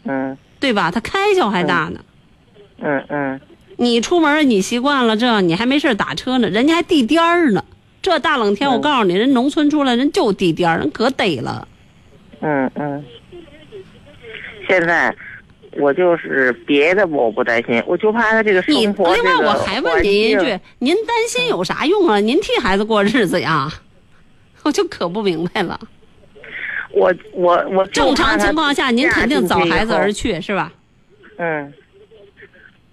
[0.04, 0.90] 嗯对吧？
[0.90, 2.00] 他开销还大呢。
[2.78, 3.38] 嗯嗯
[3.76, 7.62] 你出门你习惯了这，你还没事打车呢，人家还地颠儿呢。
[8.00, 11.68] 这大冷天，我告诉你，人农村出来人就地颠儿，人可得了。
[12.40, 13.04] 嗯嗯，
[14.66, 15.14] 现在
[15.72, 22.18] 我就是别的我不担心，我就怕他这个生你活另外这个我还问环您一境句，您担心有啥用啊？
[22.20, 23.70] 您替孩子过日子呀？
[24.64, 25.78] 我就可不明白了。
[26.94, 30.72] 我我我正常情况下，您肯定早孩子而去是吧？
[31.38, 31.72] 嗯，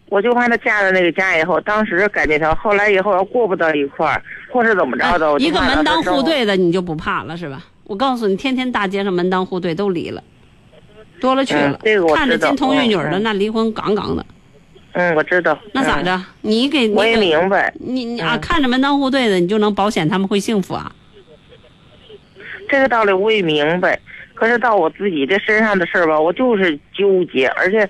[0.10, 4.22] 我就怕她嫁到那个家以后，当时改变她，后来以后要过不到一块儿，
[4.52, 6.02] 或是怎么着的，我就哎一个门当。
[6.04, 7.64] 户对的，你就不怕了，是吧？
[7.84, 10.24] 我告诉你，天天大街上门当户对都离了，
[11.20, 11.72] 多了去了。
[11.74, 14.26] 嗯这个我看着金童玉女的，那离婚杠杠的，
[14.93, 15.54] 嗯，我知道。
[15.66, 15.72] 嗯？
[15.74, 16.20] 那咋着？
[16.41, 20.91] 你给你我也明白，你你啊，嗯看着门当户对的，你就能保险他们会幸福啊？
[22.72, 23.99] 这个道理我也明白，
[24.34, 27.88] 可是到我自己这身上的事儿吧，我就是纠结，而且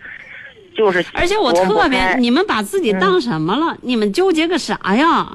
[0.75, 3.77] 就是而且我特别，你们把自己当什么了？
[3.83, 5.31] 你们纠结个啥呀？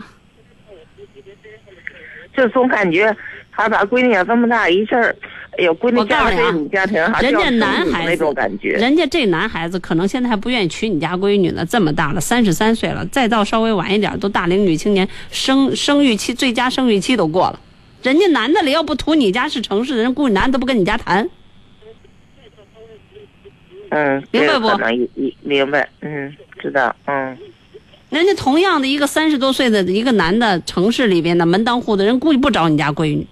[2.36, 3.16] 就总感觉
[3.50, 5.16] 还把闺女养这么大一事儿，
[5.56, 8.72] 哎呦，闺女嫁这种家庭，还人家男孩子那种感觉。
[8.72, 17.60] 人家这男孩子可能现在还不愿意娶你家闺女呢，这么大了，三十三岁了，再到稍微晚一点，都大龄女青年，生生育期最佳生育期都过了。
[18.06, 21.28] 人家男的了要不图你家是城市的人，估计男的都不跟你家谈。
[23.88, 24.68] 嗯，明白不
[25.42, 27.36] 明白，嗯，知道，嗯
[28.08, 33.26] 人家同样的一个三十多岁的一个男的，城市里边的门当户对，人估计不找你家闺女，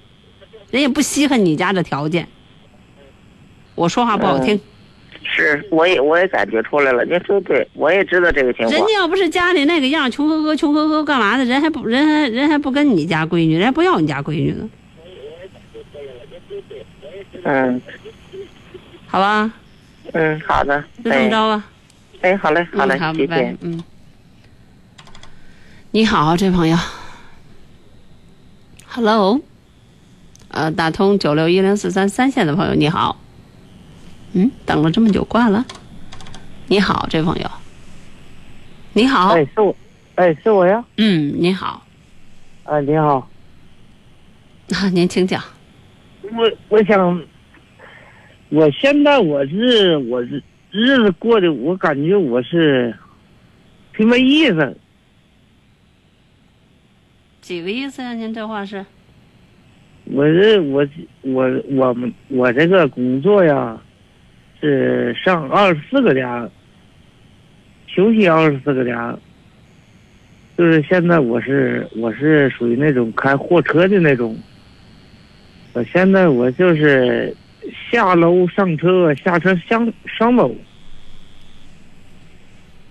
[0.73, 2.27] 人也不稀罕你家这条件。
[3.77, 4.61] 我说话不好听，
[5.25, 8.95] 是，我也我也感觉出来了，您说对，我也知道这个情况人家。
[8.95, 11.45] 要不是家里那个样，穷呵呵，穷呵呵，干嘛的？
[11.45, 14.69] 人还不人还人还不跟你家闺女，人还不要你家闺女呢，
[17.45, 17.81] 嗯
[19.07, 19.53] 好吧？
[20.13, 21.65] 嗯，好的，就这么着吧。
[22.21, 23.57] 哎，哎，好嘞，好嘞嗯，好，谢拜拜谢。。
[23.63, 23.83] 嗯，
[25.93, 26.77] 你好，这朋友
[28.87, 29.41] ，Hello，
[30.49, 33.17] 呃，打通九六一零四三三线的朋友，你好。
[34.35, 35.65] 嗯，等了这么久，挂了。
[36.67, 37.49] 你好，这朋友。
[38.93, 39.77] 你好，哎，是我，
[40.17, 40.85] 哎，是我呀。
[40.97, 41.87] 嗯，你好，
[42.65, 43.29] 啊，你好，
[44.71, 45.41] 啊，您请讲。
[46.23, 47.23] 我我想，
[48.49, 52.93] 我现在我是我是日子过得，我感觉我是
[53.97, 54.77] 挺没意思。
[57.41, 58.85] 几个意思呀、您这话是？
[60.07, 60.87] 我这我
[61.23, 63.81] 我我们我这个工作呀，
[64.65, 66.27] 是上二十四个点，
[67.87, 68.97] 休息二十四个点。
[70.57, 74.35] 就是现在我是我是属于那种开货车的那种。
[75.75, 77.37] 我现在我就是
[77.91, 80.55] 下楼上车，下车上上楼。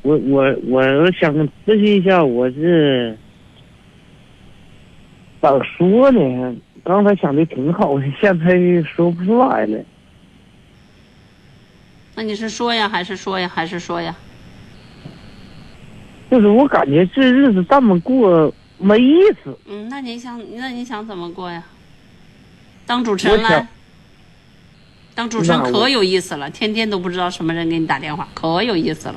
[0.04, 1.34] 我我我想
[1.66, 3.18] 咨询一下，我是
[5.42, 6.56] 咋说呢？
[6.84, 9.80] 刚才想的挺好的，现在说不出来了。
[12.16, 14.16] 那你是说呀，还是说呀，还是说呀？
[16.30, 19.58] 就是我感觉这日子这么过没意思。
[19.66, 21.64] 嗯，那你想，那你想怎么过呀？
[22.86, 23.68] 当主持人来，
[25.16, 29.16] 当主持人可有意思了，天天都不知道什么人给你打电话，可有意思了。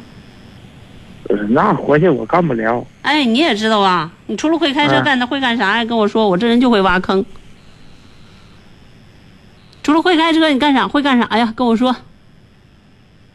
[1.28, 2.86] 呃那活计我干不了。
[3.02, 5.84] 哎，你也知道啊，你除了会开车啊干的会干啥呀？
[5.84, 7.24] 跟我说，我这人就会挖坑。
[9.82, 10.86] 除了会开车，你干啥？
[10.86, 11.52] 会干啥呀？
[11.56, 11.94] 跟我说。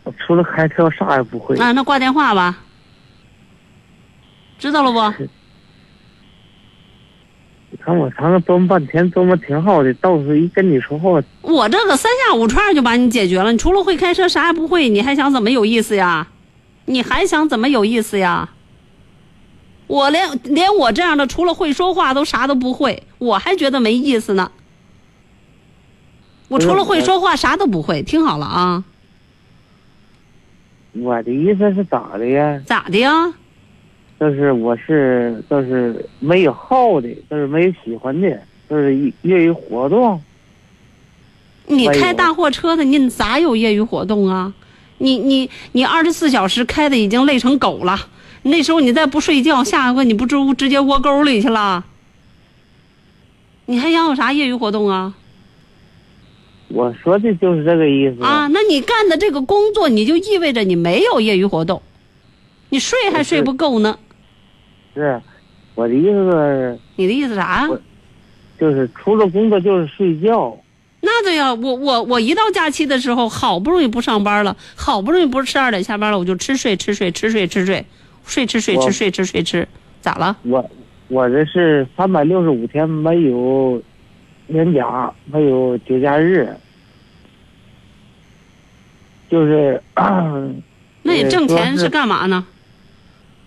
[0.03, 1.55] 我除了开车，啥也不会。
[1.57, 2.57] 啊，那挂电话吧。
[4.57, 5.25] 知道了不？
[7.71, 13.51] 你看我常常琢磨半天，琢磨挺好的，到时候一跟你说话，我这个三下五除二就把你解决了。
[13.51, 16.27] 你除了会开车，啥也不会，你还想怎么有意思呀？
[16.85, 18.49] 你还想怎么有意思呀？
[19.87, 24.51] 我连连我这样的，除了会说话都啥都不会，我还觉得没意思呢。
[26.49, 28.03] 我除了会说话，啥都不会。
[28.03, 28.83] 听好了啊，
[30.93, 32.61] 我的意思是咋的呀？
[32.65, 33.33] 咋的呀？
[34.19, 38.39] 就是我是就是没有好的，就是没有喜欢的，
[38.69, 40.21] 就是业余活动。
[41.65, 44.53] 你开大货车的，你咋有业余活动啊？
[44.97, 47.97] 你你你二十四小时开的已经累成狗了，
[48.43, 51.83] 那时候你再不睡觉，下一回你不直直接窝沟里去了？
[53.65, 55.15] 你还想有啥业余活动啊？
[56.73, 58.23] 我说的就是这个意思。
[58.23, 61.81] 啊，那你干的这个工作，你就意味着你没有业余活动，
[62.69, 63.97] 你睡还睡不够呢。
[64.93, 65.21] 是，
[65.75, 67.67] 我的意思是，你的意思啥？
[67.69, 67.79] 我
[68.59, 70.57] 就是除了工作就是睡觉。
[71.03, 77.83] 那对呀，我我我一到假期的时候，好不容易不上班了，好不容易不是十二点下班了，我就吃睡吃睡吃睡吃睡，
[78.23, 79.67] 睡吃睡吃睡吃睡吃，
[79.99, 80.37] 咋了？
[80.43, 80.69] 我
[81.07, 83.81] 我这是三百六十五天没有
[84.47, 86.55] 年假，还有节假日，
[89.29, 89.81] 就是。
[91.03, 92.45] 那你挣钱是是干嘛呢？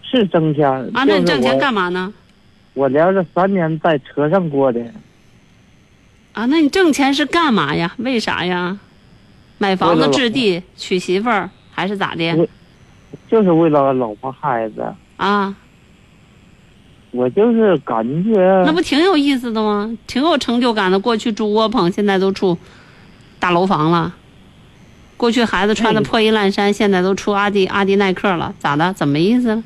[0.02, 1.56] 是挣钱啊，那你挣钱？
[1.58, 2.12] 干嘛呢？
[2.74, 4.80] 我连着三年在车上过的，
[6.32, 7.94] 啊，那你挣钱是干嘛呀？
[7.98, 8.76] 为啥呀？
[9.58, 12.48] 买房子、置地、娶媳妇儿，还是咋的
[13.28, 14.84] 就是为了老婆孩子。
[15.16, 15.54] 啊？
[17.14, 18.32] 我就是感觉
[18.66, 19.96] 那不挺有意思的吗？
[20.08, 20.98] 挺有成就感的。
[20.98, 22.58] 过去住窝棚，现在都住
[23.38, 24.12] 大楼房了。
[25.16, 28.92] 过去孩子穿的破衣烂衫，现在都出阿迪阿迪耐克了，咋的？
[28.94, 29.62] 怎么意思？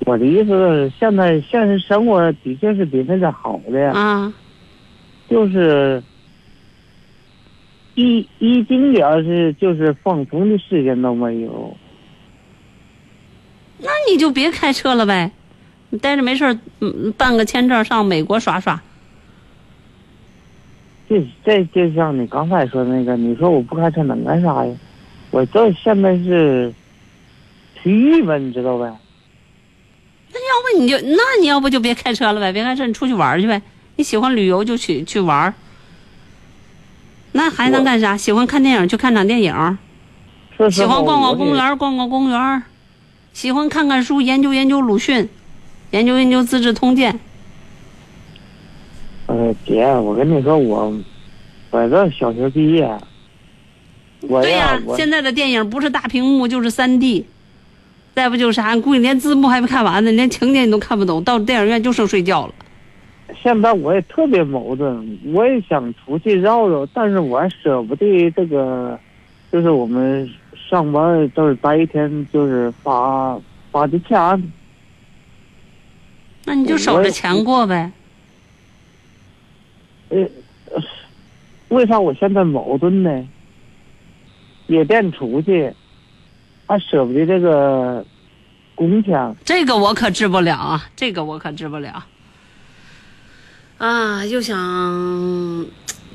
[0.00, 4.34] 我的意思是，现在现实生活的确是比那个好的，啊，
[5.30, 6.02] 就是
[7.94, 11.76] 一一丁点儿是就是放松的时间都没有。
[13.78, 15.30] 那你就别开车了呗，
[15.90, 18.80] 你待着没事儿，嗯，办个签证上美国耍耍。
[21.08, 24.74] 这这就像你刚才说那个，你说我不开车能干啥呀？
[25.30, 26.72] 我这现在是
[27.80, 28.92] 体郁吧，你知道呗？
[30.32, 33.62] 那要不你就那你要不就别开车了呗，别开车，你出去玩去呗。
[33.94, 35.54] 你喜欢旅游就去去玩。
[37.32, 38.16] 那还能干啥？
[38.16, 39.78] 喜欢看电影去看场电影。
[40.70, 42.62] 喜欢逛逛公园，逛逛公园，
[43.32, 45.28] 喜欢看看书，研究研究鲁迅，
[45.96, 47.10] 研究研究《资治通鉴》。
[49.26, 50.94] 呃，姐，我跟你说，我
[51.70, 52.86] 我这小学毕业，
[54.20, 57.24] 我对呀、我现在的电影不是大屏幕就是三 D，
[58.14, 62.54] 再不就是啥，估计连字幕还没看完呢，连情节你都看不懂，到电影院就剩睡觉了。
[63.42, 68.98] 现在我也特别矛盾，我也想出去绕绕，但是我还舍不得这个，
[69.50, 70.30] 就是我们
[70.68, 73.36] 上班就是白天就是发
[73.72, 74.52] 发的钱，
[76.46, 77.92] 那你就守着钱过呗。
[80.08, 80.26] 呃，
[81.68, 83.28] 为啥我现在矛盾呢？
[84.68, 85.72] 夜店出去，
[86.66, 88.04] 还舍不得这个
[88.74, 89.36] 工钱。
[89.44, 92.04] 这个我可治不了啊，这个我可治不了。
[93.78, 95.66] 啊，又想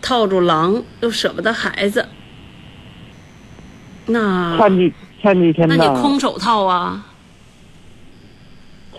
[0.02, 2.08] 套住狼，又舍不得孩子，
[4.08, 7.06] 那前几前几天那，你空手套啊？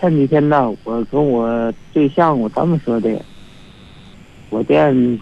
[0.03, 3.09] 前几天呢，我跟我对象我这么说的，
[4.49, 5.17] 我店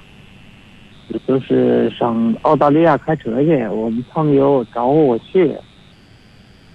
[1.27, 5.55] 就是上澳大利亚开车去，我们朋友找我去，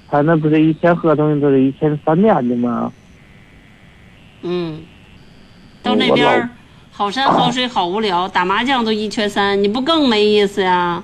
[0.09, 2.93] 他那不是一签合同都是一签三年的吗？
[4.43, 4.83] 嗯，
[5.83, 6.49] 到那边
[6.93, 11.03] 好山好水好无聊，打麻将都一缺三，你不更没意思呀？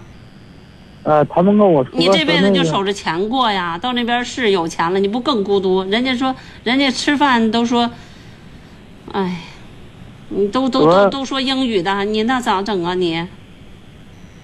[1.04, 5.82] 呃，他们跟我说，你这辈子就守着钱过呀，到那边是有钱了，你不更孤独？
[5.84, 7.90] 人家说，人家吃饭都说，
[9.10, 9.40] 哎，
[10.28, 13.26] 你都都都都说英语的，你那咋整啊你？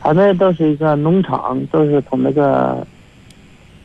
[0.01, 2.85] 他那都是一个农场，都是从那个，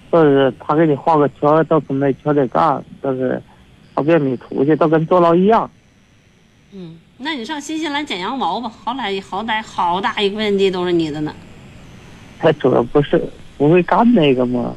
[0.09, 3.39] 都是他给你画个圈儿，都从那圈里干，都是
[3.93, 5.69] 他不让你出去，都跟坐牢一样。
[6.71, 11.31] 嗯，那你上新西兰剪羊毛吧，好歹好歹好大一块地都是你的呢。
[12.43, 13.23] 他主要不是
[13.57, 14.75] 不会干那个吗？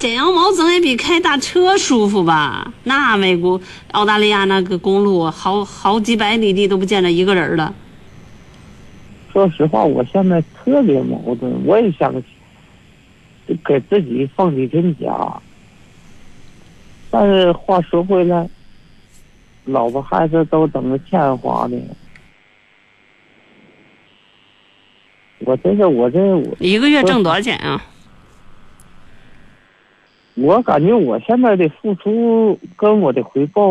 [0.00, 2.72] 剪羊毛总也比开大车舒服吧？
[2.82, 3.60] 那美国、
[3.92, 7.72] 澳大利亚那个公路，好好几百里地都不见着一个人了。
[9.32, 12.12] 说实话，我现在特别矛盾，我也想
[13.64, 15.40] 给自己放几天假，
[17.08, 18.48] 但是话说回来，
[19.66, 21.78] 老婆孩子都等着钱花呢。
[25.40, 27.84] 我真是我这我一个月挣多少钱啊？
[30.34, 33.62] 我感觉我现在的付出跟我的回报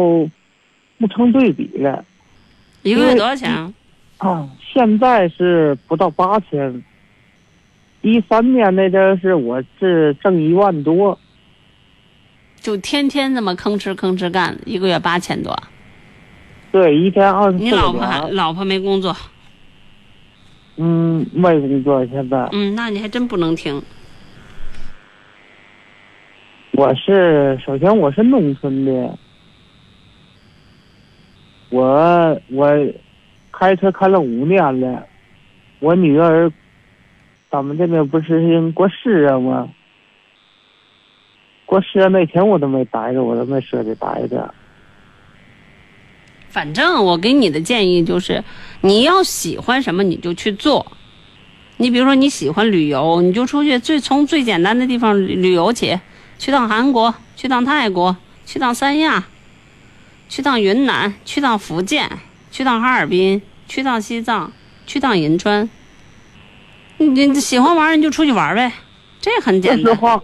[0.98, 2.04] 不成对比了
[2.84, 3.74] 一个月多少钱啊？
[4.18, 4.50] 啊！
[4.74, 6.84] 现在是不到八千，
[8.02, 11.18] 一三年那阵儿是我是挣一万多，
[12.60, 15.56] 就天天这么吭哧吭哧干，一个月八千多。
[16.72, 19.16] 对，一天二十四你老婆还，老婆没工作？
[20.78, 22.50] 嗯，没工作现在。
[22.52, 23.82] 嗯，那你还真不能停。
[26.74, 29.18] 我是首先我是农村的，
[31.70, 32.70] 我我
[33.52, 35.08] 开车开了五年了，
[35.80, 36.52] 我女儿，
[37.50, 39.70] 咱们这边不是过生日吗？
[41.66, 44.54] 过生日那天我都没待着，我都没舍得待着。
[46.56, 48.42] 反正我给你的建议就是，
[48.80, 50.90] 你要喜欢什么你就去做。
[51.76, 56.00] 你比如说你喜欢旅游，你就出去最从最简单的地方旅游起，
[56.40, 59.26] 去趟韩国，去趟泰国，去趟三亚，
[60.30, 62.10] 去趟云南，去趟福建，
[62.50, 64.54] 去趟哈尔滨，去趟西藏，
[64.88, 65.70] 去趟银川。
[67.00, 68.72] 你你喜欢玩你就出去玩呗，
[69.20, 69.94] 这很简单。
[69.94, 70.24] 实话，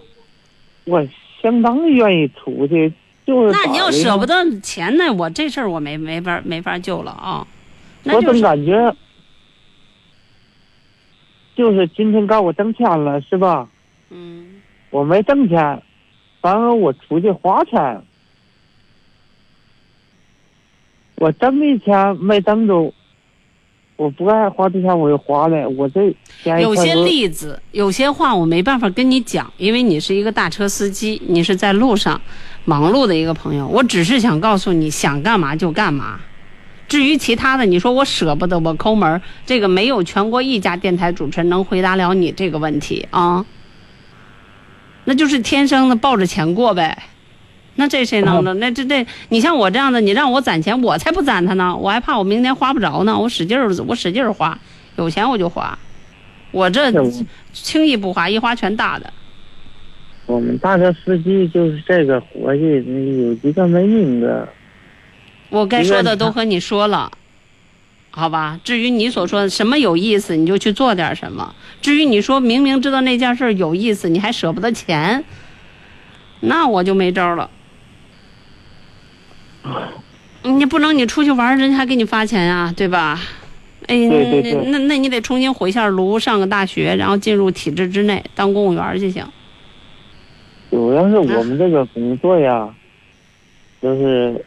[0.86, 1.06] 我
[1.42, 2.90] 相当愿意出去，
[3.26, 7.46] 就是那你要舍不得钱呢，我这事儿我没没法没法救了啊。
[8.02, 8.96] 那我总就是感觉，
[11.54, 13.68] 就是今天告我挣钱了，是吧？
[14.10, 14.48] 嗯。
[14.90, 15.82] 我没挣钱，
[16.42, 18.02] 反而我出去花钱，
[21.14, 22.92] 我挣的钱没挣着，
[23.96, 26.14] 我不爱花的钱我又花了，我这
[26.60, 32.20] 有些例子，有些话我没办法跟你讲，因为你是一个大车司机，你是在路上
[32.64, 33.66] 忙碌的一个朋友。
[33.66, 36.20] 我只是想告诉你，想干嘛就干嘛。
[36.88, 43.46] 至于其他的，你说我舍不得，我抠门儿，这个没有全国一家电台主持人能回答了你这个问题啊。
[45.04, 47.02] 那就是天生的抱着钱过呗。
[47.74, 48.52] 那这谁能的？
[48.54, 51.74] 那这这，你像我这样的，你让我攒钱，我才不攒它呢。
[51.74, 53.18] 我还怕我明年花不着呢。
[53.18, 54.58] 我使劲儿，我使劲儿花，
[54.96, 55.78] 有钱我就花。
[56.50, 56.92] 我这
[57.54, 59.10] 轻易不花，一花全大的。
[60.26, 62.62] 我们大车司机就是这个活计，
[63.22, 64.48] 有几个没命的。
[65.50, 67.10] 我该说的都和你说了，
[68.10, 68.58] 好吧？
[68.64, 71.54] 至于你所说的什么有意思，你就去做点什么。
[71.82, 75.24] 至于你说明明知道那件事有意思，你还舍不得钱，
[76.40, 77.50] 那我就没招了。
[80.44, 83.20] 你不能你出去玩，人家还给你发钱呀、对吧？
[83.86, 89.24] 哎，对对对那那你得重新回一下炉，上个大学，然后进入体制之内当公务员就行。
[90.72, 92.74] 主要是我们这个工作呀，
[93.82, 94.42] 就是，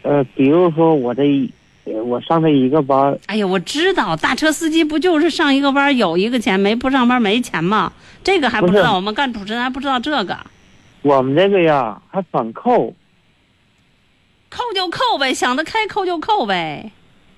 [0.00, 1.52] 呃，比如说我这一，
[1.84, 7.92] 呃我上这一个班，哎呀，我知道，大车司机不就是上一个班有一个钱，没不上班没钱吗？
[8.24, 10.38] 这个还不知道，我们干主持人还不知道这个，
[11.02, 12.94] 我们这个呀还反扣。
[14.48, 16.90] 扣就扣呗，想得开扣就扣呗。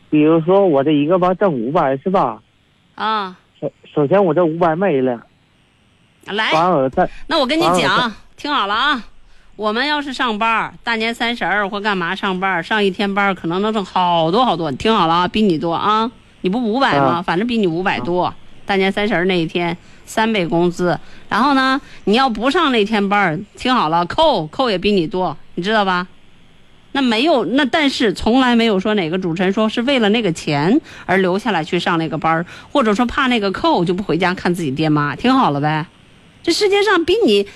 [0.08, 2.40] 比如说我这一个班挣五百是吧？
[2.94, 5.20] 啊，首首先我这五百没了，
[6.26, 6.50] 来，
[7.26, 9.04] 那我跟你讲，听好了啊，
[9.56, 14.70] 我们要是上班，大年三十儿或干嘛上班，上一天班可能能挣好多好多。
[14.70, 16.10] 你听好了啊，比你多啊，
[16.40, 17.06] 你不五百吗？
[17.06, 18.32] 啊反正比你五百多。
[18.66, 20.98] 大年三十儿那一天三倍工资，
[21.28, 26.06] 然后呢，你要不上那天班儿，听好了，扣扣也比你多，你知道吧？
[26.92, 35.14] 那没有，那但是从来没有说哪个主持人说是为了那个钱而留下来去上那个班儿，或者说怕那个扣就不回家看自己爹妈。
[35.14, 35.84] 听好了呗，
[36.44, 37.48] 这世界上比你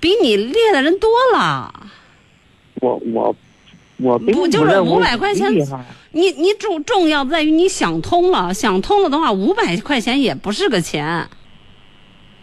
[0.00, 1.72] 比你厉害的人多了。
[2.80, 3.34] 我我
[3.96, 5.50] 我并不就是认为500块钱
[6.10, 11.28] 你你重重要在于你想通了，想通了的话，五百块钱也不是个钱，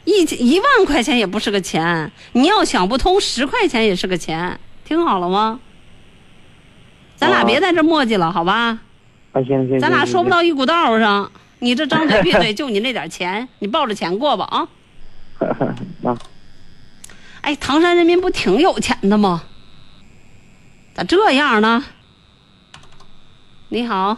[0.06, 2.12] 一一万块钱也不是个钱。
[2.32, 4.60] 你要想不通，十块钱也是个钱。
[4.86, 5.60] 听好了吗？
[7.16, 8.80] 咱俩啊别在这磨叽了，好吧？
[9.34, 11.32] 啊，行行，咱俩说不到一股道上。
[11.60, 14.68] 你这张嘴 闭嘴就你那点钱，你抱着钱过吧啊！
[17.42, 19.44] 哎，唐山人民不挺有钱的吗？
[20.94, 21.84] 咋这样呢？
[23.70, 24.18] 你好，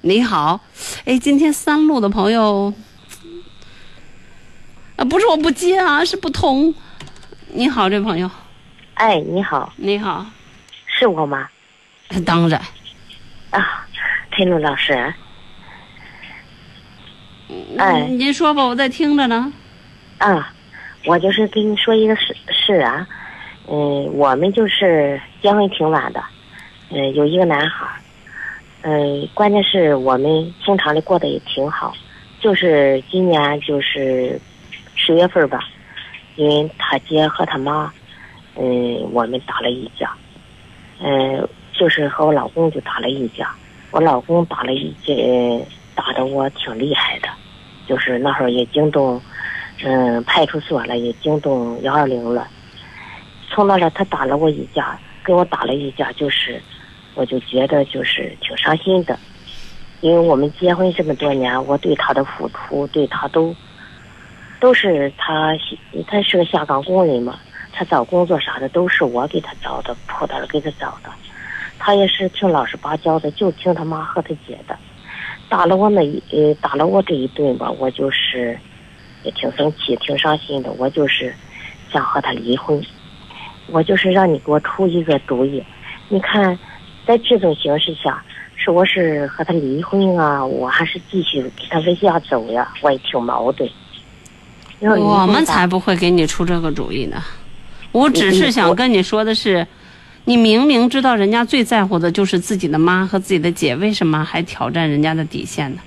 [0.00, 0.60] 你好，
[1.04, 2.72] 哎，今天三路的朋友，
[4.96, 6.74] 啊，不是我不接啊，是不通。
[7.52, 8.30] 你好，这朋友，
[8.94, 10.26] 哎，你好，你好，
[10.86, 11.48] 是我吗？
[12.26, 12.60] 当然，
[13.50, 13.86] 啊，
[14.30, 15.14] 佩露老师，
[17.76, 18.06] 哎。
[18.08, 19.52] 嗯您说吧，我在听着呢。
[20.18, 20.52] 啊，
[21.06, 23.06] 我就是跟你说一个事事啊，
[23.68, 26.22] 嗯、我们就是结婚挺晚的，
[26.90, 27.92] 嗯、有一个男孩儿，
[28.82, 31.94] 嗯、关键是我们平常的过得也挺好，
[32.40, 34.40] 就是今年就是
[34.96, 35.60] 十月份吧，
[36.36, 37.92] 因为他姐和他妈，
[38.56, 40.12] 嗯、我们打了一架，
[41.00, 43.50] 嗯、就是和我老公就打了一架，
[43.92, 45.60] 我老公打了一架，呃
[45.98, 47.28] 打的我挺厉害的，
[47.88, 49.20] 就是那会儿也惊动。
[49.84, 52.48] 嗯，派出所了，也惊动幺二零了。
[53.48, 56.60] 从那了，他打了我一架，给我打了一架，就是，
[57.14, 59.16] 我就觉得就是挺伤心的，
[60.00, 63.54] 因为我们结婚这么多年，我对他的付出，对他都，
[64.58, 65.56] 都是他，
[66.08, 67.38] 他是个下岗工人嘛，
[67.72, 71.10] 他找工作啥的都是我给他找的，扑到了给他找的，
[71.78, 74.76] 他也是挺老实巴交的，就听他妈和他姐的，
[75.48, 78.58] 打了我那一，呃，打了我这一顿吧，我就是。
[79.24, 80.70] 也挺生气，挺伤心的。
[80.78, 81.34] 我就是
[81.92, 82.80] 想和他离婚，
[83.66, 85.60] 我就是让你给我出一个主意。
[86.08, 86.56] 你看，
[87.04, 88.22] 在这种形势下，
[88.54, 92.72] 是我是和他离婚啊，我还是继续给他往下走呀？
[92.80, 93.68] 我也挺矛盾。
[94.80, 97.20] 我们才不会给你出这个主意呢。
[97.90, 99.66] 我只是想跟你说的是，
[100.28, 105.80] 你明明知道人家最在乎的就是自己的妈和自己的姐，为什么还挑战人家的底线呢？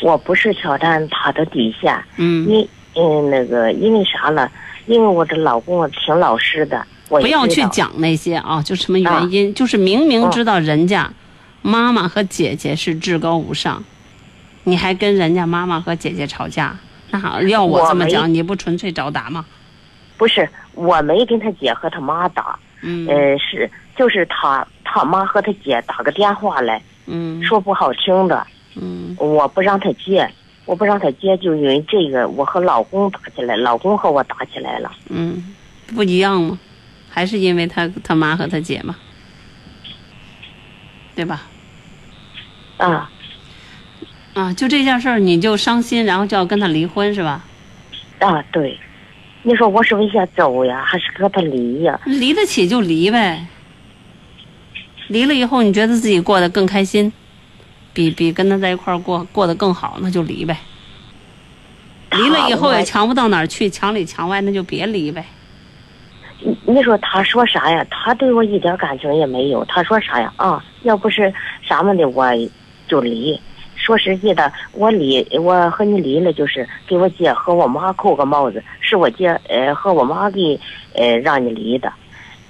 [0.00, 4.48] 我不是挑战他的底线，嗯，因嗯那个因为啥呢？
[4.86, 11.12] 因为我这老公挺老实的，我不要去讲那些啊，就什么原因，就是明明知道人家
[11.62, 13.82] 妈妈和姐姐是至高无上，
[14.62, 16.76] 你还跟人家妈妈和姐姐吵架，
[17.10, 19.44] 那好要我这么讲，你不纯粹找打吗？
[20.16, 30.28] 不是，我没跟他姐和他妈打，嗯呃，是就是他他妈和他姐打个电话来，嗯说不好听的，嗯我不让他接，
[30.64, 34.90] 我不让他接，就因为这个，我和老公打起来，老公和我打起来了。
[35.08, 35.54] 嗯，
[35.94, 36.58] 不一样吗？
[37.08, 38.96] 还是因为他他妈和他姐嘛，
[41.14, 41.42] 对吧？
[42.78, 43.10] 啊，
[44.34, 47.44] 啊，就这件事儿你就伤心，然后就要跟他离婚是吧？
[48.18, 48.78] 啊，对，
[49.44, 51.98] 你说我是往下走呀，还是和他离呀？
[52.04, 53.46] 离得起就离呗。
[55.08, 57.12] 离了以后，你觉得自己过得更开心，
[57.92, 60.56] 比比跟他在一块儿过过得更好，那就离呗。
[62.12, 65.24] 离了以后也强不到哪儿去，墙里墙外，那就别离呗。
[66.40, 67.84] 你你说他说啥呀？
[67.90, 69.64] 他对我一点感情也没有。
[69.64, 70.32] 他说啥呀？
[70.36, 71.32] 啊，要不是
[71.62, 72.26] 啥什么的我
[72.86, 73.38] 就离。
[73.84, 80.58] 说实际的，我离我和你离了，就是给我姐和我妈扣个帽子，是我姐呃和我妈给
[80.94, 81.92] 呃让你离的，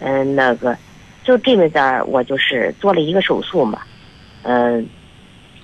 [0.00, 0.76] 嗯、那个
[1.24, 3.80] 就这么点儿，我就是做了一个手术嘛，
[4.42, 4.86] 嗯、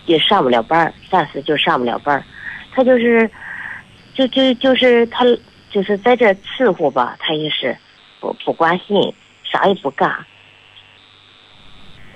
[0.06, 2.24] 也上不了班儿，暂时就上不了班儿。
[2.72, 3.30] 他就是，
[4.14, 5.26] 就就就是他
[5.70, 7.76] 就是在这伺候吧，他也是
[8.20, 9.12] 不不关心，
[9.44, 10.10] 啥也不干。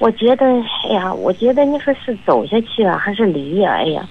[0.03, 0.45] 我觉得，
[0.91, 4.05] 哎呀，我觉得你说是走下去啊，还是离呀、哎呀，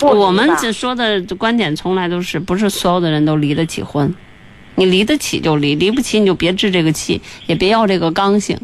[0.00, 4.12] 我们吧只说的观点从来都是，不是所有的人都离得起婚，
[4.74, 8.58] 你离得起就离，离不起你就别置这个气，也别要这个刚性，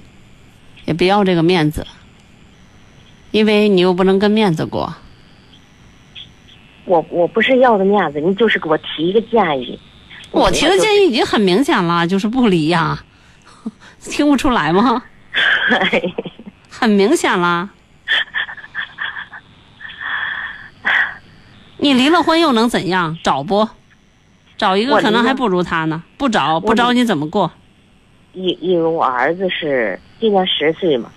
[0.84, 1.86] 也别要这个面子，
[3.30, 4.92] 因为你又不能跟面子过。
[6.86, 9.78] 我我不是要的面子，你就是给我提一个建议。
[10.32, 12.98] 我提的建议已经很明显了，就是不离呀、
[14.02, 15.00] 听不出来吗？
[16.78, 17.70] 很明显啦。
[21.78, 23.16] 你离了婚又能怎样？
[23.22, 23.68] 找不？
[24.56, 26.02] 找一个可能还不如他呢。
[26.16, 27.50] 不找不找你怎么过？
[28.32, 31.10] 因因为我儿子是今年十岁嘛，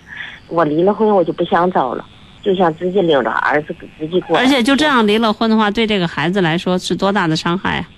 [0.48, 2.04] 我离了婚我就不想找了，
[2.42, 4.36] 就想自己领着儿子自己过。
[4.36, 7.88] 而且就这样离了婚的话，对这个孩子来说是多大的伤害啊！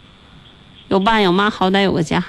[0.88, 2.22] 有爸有妈，好歹有个家。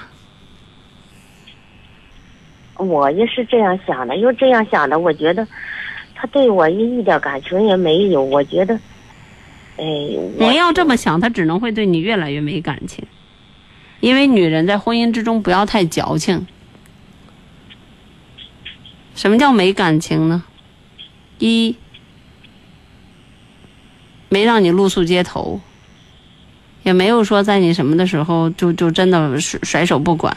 [2.88, 5.46] 我也是这样想的，又这样想的，我觉得
[6.14, 8.74] 他对我一一点感情也没有，我觉得，
[9.76, 9.84] 哎，
[10.38, 13.04] 我你要这么想，他只能会对你越来越没感情。
[14.00, 16.46] 因为女人在婚姻之中不要太矫情。
[19.14, 20.42] 什么叫没感情呢？
[21.38, 21.76] 一，
[24.28, 25.60] 没让你露宿街头，
[26.82, 30.36] 也没有说在你什么的时候就就真的甩甩手不管。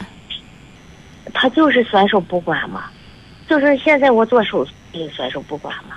[1.34, 2.84] 他就是甩手不管嘛，
[3.48, 5.96] 就是现在我做手术也甩手不管嘛。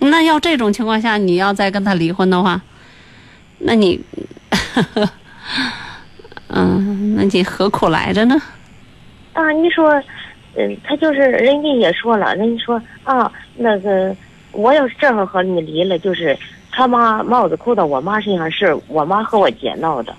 [0.00, 2.60] 那要这种情况下，你要再跟他离婚的话，
[3.58, 4.00] 那你，
[6.48, 8.36] 嗯，那你何苦来着呢？
[9.32, 10.02] 啊，你说，
[10.56, 14.14] 嗯，他就是人家也说了，人家说啊，那个
[14.50, 16.36] 我要是正好和你离了，就是
[16.70, 20.14] 他妈帽子扣到我妈身上，是我妈和我姐闹的。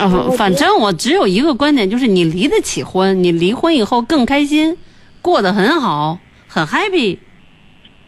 [0.00, 4.76] 啊，反正我只有一个观点，就是你离得起婚，你离婚以后更开心，
[5.20, 7.18] 过得很好，很 happy，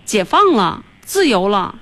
[0.05, 1.75] 解放了，自由了，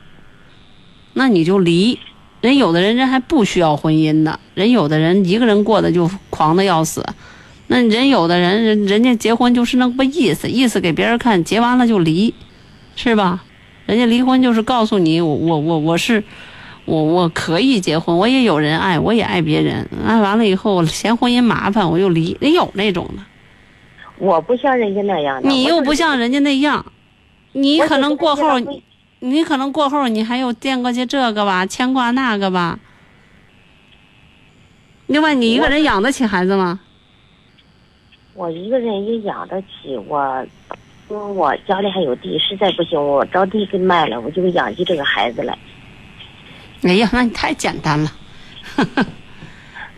[1.15, 1.99] 那你就离。
[2.41, 7.05] 人有的人人还不需要婚姻呢，人有的人一个人过得就狂的要死，
[7.69, 12.35] 那人有的人人人家结婚就是那个意思，意思给别人看，结完了就离，
[12.97, 13.45] 是吧？
[13.87, 16.25] 人家离婚就是告诉你，我我我我是。
[16.85, 23.23] 我我可以结婚，我也有人爱，我也爱别人，爱完了以后我嫌婚姻麻烦，我又离，也有那种的。
[24.19, 26.85] 我不像人家那样的，你又不像人家那样，
[27.53, 28.59] 你可能过后
[29.21, 32.79] 你可能过后你还有惦过去这个吧，牵挂那个吧。
[35.07, 36.81] 另外，你一个人养得起孩子吗？
[38.35, 40.47] 我一个人也养得起，我，
[41.09, 45.59] 因为我家里还有地，实在不行，我找地给卖了，我就养起这个孩子来。
[46.83, 48.13] 哎呀，那你太简单了。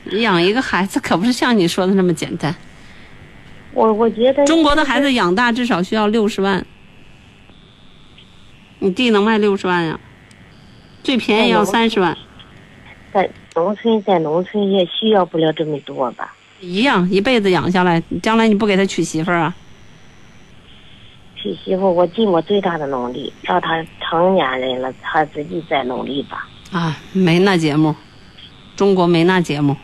[0.05, 2.55] 你 养一个孩子可不是像你说的那么简单。
[3.73, 6.67] 我我觉得中国的孩子养大至少需要六十万，
[8.81, 9.99] 你地能卖六十万呀？
[11.03, 12.17] 最便宜要三十万，
[13.13, 16.35] 在农村，在农村也需要不了这么多吧。
[16.61, 19.55] 一样一辈子养下来，将来你不给他娶媳妇儿啊？
[21.35, 26.49] 娶媳妇，我尽我最大的努力，到他成年人了，他自己再努力吧。
[26.73, 27.95] 啊，没那节目，
[28.75, 29.77] 中国没那节目。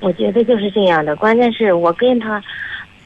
[0.00, 2.42] 我觉得就是这样的，关键是我跟他，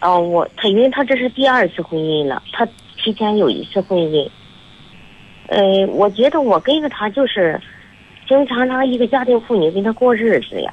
[0.01, 2.65] 哦，我他因为他这是第二次婚姻了，他
[2.97, 4.31] 之前有一次婚姻，
[5.49, 7.61] 呃，我觉得我跟着他就是，
[8.29, 10.73] 经常常一个家庭妇女跟他过日子呀，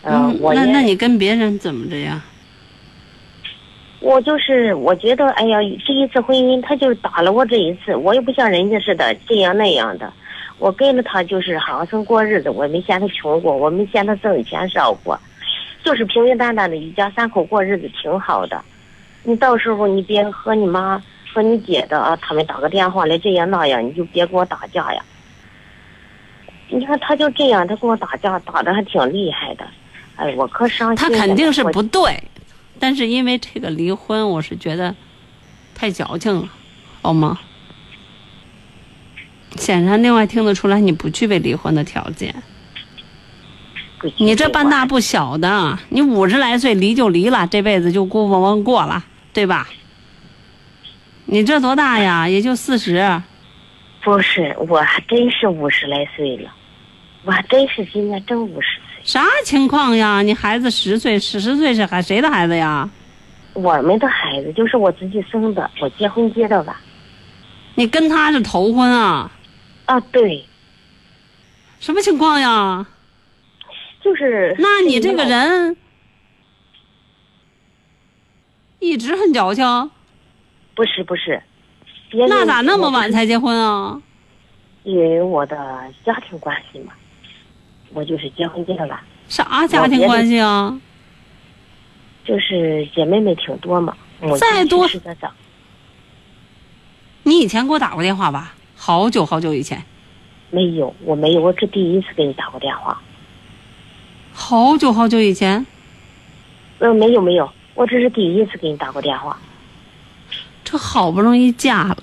[0.00, 2.24] 嗯、嗯，我那那你跟别人怎么着呀？
[4.00, 10.10] 我就是我觉得，哎呀，这一次婚姻他就打了我这一次，我也不像人家似的这样那样的，
[10.58, 15.18] 我跟着他就是好生过日子，我没嫌他穷过，我没嫌他挣的钱少过，
[15.82, 18.62] 就是平平淡淡的一家三口过日子挺好的。
[19.24, 21.02] 你到时候你别和你妈
[21.32, 25.04] 和你姐的啊，他们打个电话来这样那样，你就别跟我打架呀。
[26.68, 29.66] 你看他就这样，他跟我打架打的还挺厉害的，
[30.16, 31.10] 哎，我可伤心他。
[31.18, 32.22] 肯定是不对，
[32.78, 34.94] 但是因为这个离婚，我是觉得
[35.74, 36.48] 太矫情了，
[37.02, 37.38] 好吗？
[39.64, 42.34] 显然，另外听得出来你不具备离婚的条件。
[44.18, 49.66] 你这半大不小的，你五十来岁离就离了，这辈子就过往往过了，对吧？
[51.24, 52.28] 你这多大呀？
[52.28, 53.22] 也就四十。
[54.02, 56.50] 不是，我还真是五十来岁了，
[57.24, 59.02] 我还真是今年正五十岁。
[59.02, 60.20] 啥情况呀？
[60.20, 62.86] 你孩子十岁，十十岁是孩谁的孩子呀？
[63.54, 66.76] 我们的孩子就是我自己生的，我结婚结的晚。
[67.76, 69.30] 你跟他是头婚啊？
[69.86, 70.44] 啊，对，
[71.80, 72.86] 什么情况呀？
[74.02, 74.54] 就是。
[74.58, 75.76] 那你这个人
[78.78, 79.90] 一直很矫情，
[80.74, 81.42] 不是不是，
[82.12, 84.00] 那咋那么晚才结婚啊？
[84.82, 85.56] 因为我的
[86.04, 86.92] 家庭关系嘛，
[87.92, 90.78] 我就是结婚结的晚，啥家庭关系啊？
[92.24, 93.96] 就是姐妹们挺多嘛。
[94.38, 94.88] 再多
[97.24, 98.54] 你以前给我打过电话吧？
[98.86, 99.82] 好久好久以前，
[100.50, 103.00] 没有，我没有，我这第一次给你打过电话。
[104.30, 105.64] 好久好久以前，
[106.80, 109.38] 嗯，没有没有，我这是第一次给你打过电话。
[110.62, 111.96] 这好不容易嫁了，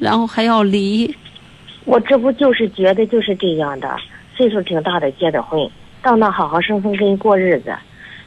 [0.00, 1.14] 然后还要离，
[1.84, 3.96] 我这不就是觉得就是这样的，
[4.36, 5.70] 岁数挺大的结的婚，
[6.02, 7.72] 到那好好生生跟你过日子。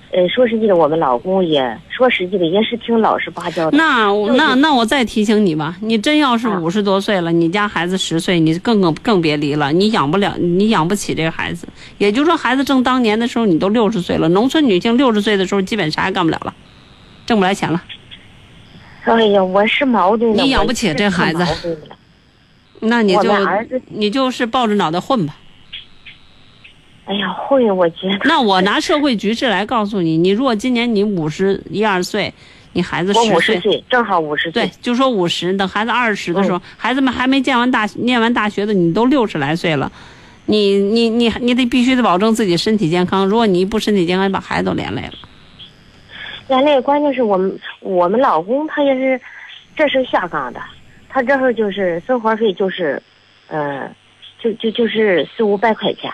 [0.10, 3.78] 呃，说实际的，我们老公也说实际的也是挺老实巴交的。
[3.78, 11.68] 那就是那那我再提醒你吧，你真要是啊五十多岁了，你家孩子十岁，你更更更别离了，你养不了，你养不起这个孩子。
[11.98, 14.30] 也就是说，孩子正当年的时候，你都六十岁了。
[14.30, 16.54] 农村女性六十岁的时候，基本啥也干不了了，
[17.26, 17.84] 挣不来钱了。
[19.04, 20.42] 哎呀，我是矛盾的。
[20.42, 21.78] 你养不起这孩子
[22.80, 23.32] 那你就
[23.90, 25.36] 你就是抱着脑袋混吧。
[27.08, 28.20] 哎呀，会，我觉得。
[28.26, 32.34] 那我拿社会局势来告诉你，你如果今年你五十一二岁，
[32.74, 34.68] 你孩子十十岁，正好五十岁。
[34.68, 39.90] 对，就说五十，等孩子二十的时嗯候，孩子们还没念完大念完大学的，你都六十来岁了，
[40.48, 43.26] 你你你你得必须得保证自己身体健康。
[43.26, 45.14] 如果你一不身体健康，你把孩子都连累了。
[46.50, 49.20] 连累关键是我们我们老公他也是，
[49.78, 50.60] 这是下岗的，
[51.08, 53.02] 他这会儿就是生活费就是，
[53.48, 53.90] 呃，
[54.40, 56.12] 就就就是四五百块钱，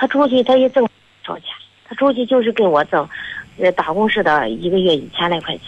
[0.00, 0.90] 他出去他也挣不
[1.26, 1.44] 少钱，
[1.86, 3.06] 他出去就是跟我挣，
[3.58, 5.64] 呃，打工似的，一个月一千来块钱，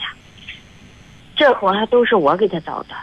[1.37, 2.95] 这活还都是我给他找的，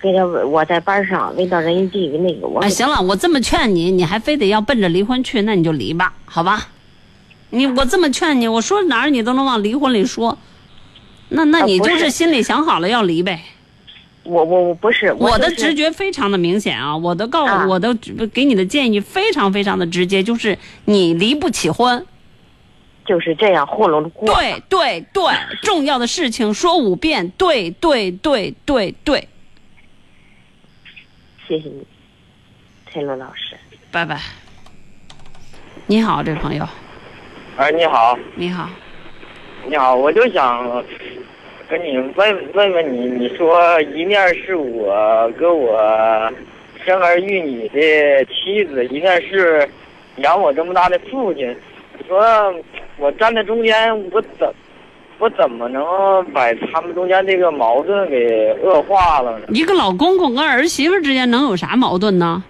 [0.00, 6.68] 给他我在班上问到人家那个我给哎，行了，我这么劝你，你还非得要奔着离婚去，那你就离吧，好吧？
[7.50, 10.38] 你我这么劝你，我说哪儿你都能往离婚里说，
[11.28, 13.42] 那那你就是是心里想好了要离呗。
[14.22, 17.94] 我我我不是我的就是直觉非常的明显啊，我的告、啊我的
[18.32, 22.06] 给你的建议非常非常的直接，就是你离不起婚。
[23.06, 24.32] 就是这样糊弄着过。
[24.32, 25.24] 对对对，
[25.62, 29.26] 重要的事情说五遍，对对对对对，
[31.48, 31.84] 谢谢你，
[32.92, 33.56] 陈龙老师。
[33.90, 34.20] 拜拜。
[35.86, 36.68] 你好，这位朋友，
[37.56, 38.70] 哎，你好，你好，
[39.66, 40.84] 你好，我就想
[41.70, 45.78] 跟你问问问你，你说一面是我跟我
[46.84, 49.68] 生儿育女的妻子，一面是
[50.16, 51.48] 养我这么大的父亲，
[51.96, 52.20] 你说
[52.98, 54.52] 我站在中间，我怎
[55.20, 55.84] 我怎么能
[56.32, 59.46] 把他们中间这个矛盾给恶化了呢？
[59.50, 62.42] 一个老公公跟儿媳妇之间能有啥矛盾呢？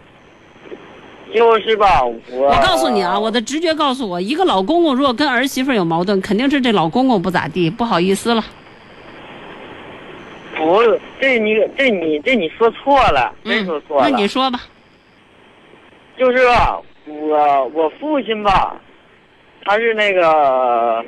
[1.35, 8.43] 就是吧，我我告诉你啊，我的直觉告诉我，一个老公公如果跟儿媳妇有矛盾，肯定是这老公公不咋地，不好意思了。
[10.61, 10.83] 不，
[11.21, 14.09] 这你这你这你说错了，真说错了。
[14.09, 14.61] 那你说吧，
[16.19, 16.47] 就是，
[17.07, 18.77] 我我父亲吧，
[19.65, 21.03] 他是那个，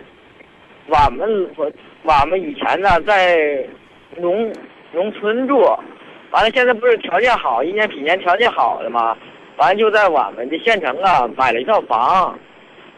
[0.87, 1.71] 我们我
[2.03, 3.63] 我们以前呢在
[4.17, 4.51] 农
[4.93, 5.61] 农村住，
[6.31, 9.15] 完了现在不是条件好，一年比一年条件好了吗？
[9.59, 12.37] 完了就在我们的县城啊买了一套房，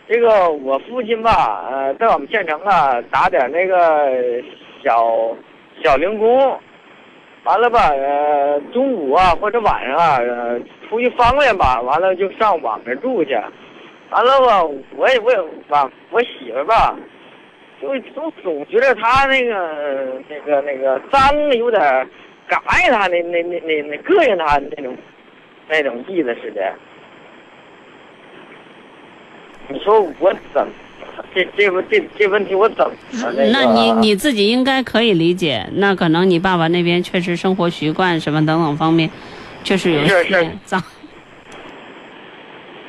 [0.09, 4.41] 这个我父亲吧，呃，在我们县城啊打点那个
[4.85, 5.37] 小
[5.83, 6.61] 小零工，
[7.45, 13.35] 完了吧，呃，中午啊或者晚上啊，呃，出去方便吧，完了就上我们这住去，
[14.11, 14.63] 完了吧，
[14.97, 15.39] 我也我也
[15.69, 16.97] 吧，我媳妇吧，
[17.83, 22.07] 就总总觉得他那个那个那个脏有点儿
[22.47, 24.97] 赶他那那那那那膈应他那种
[25.69, 26.73] 那种意思似的。
[29.69, 30.67] 你说我怎
[31.35, 33.51] 这这问这这问题我怎么那个？
[33.51, 39.11] 那你你自己应该可以理解，那可能你爸爸那边确实生活习惯什么等等方面，
[39.63, 40.83] 确实有些脏。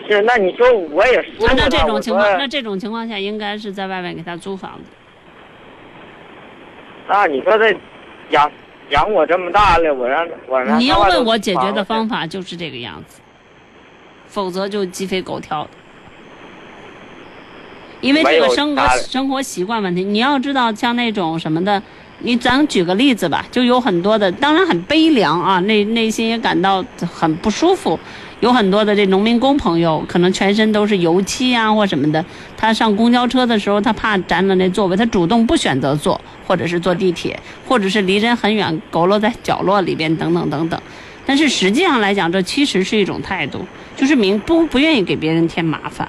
[0.08, 4.92] 是，那你说我也说按照过他我这种情况，那这种情况下，应该是在外面给他租房子。
[7.08, 7.76] 那你说这
[8.30, 8.52] 养
[8.90, 13.20] 养我这么大了，我让我让你要问我解决的方法就是这个样子，
[14.28, 15.70] 否则就鸡飞狗跳的。
[18.06, 21.82] 因为这个生活生活习惯问题，你要知道，像那种什么的，
[22.20, 28.00] 你咱举个例子吧，就有很多的，当然很悲凉啊，内内心也感到很不舒服。
[28.42, 32.24] 有很多的这农民工朋友，可能全身都是油漆啊或什么的，
[32.56, 40.80] 他上公交车的时候，他怕占了那座位，他主动不选择坐，或者是坐地铁，或者是离人很远，佝偻在角落里边，等等等等。
[41.26, 43.66] 但是实际上来讲，这其实是一种态度，
[43.96, 46.08] 就是明不不愿意给别人添麻烦。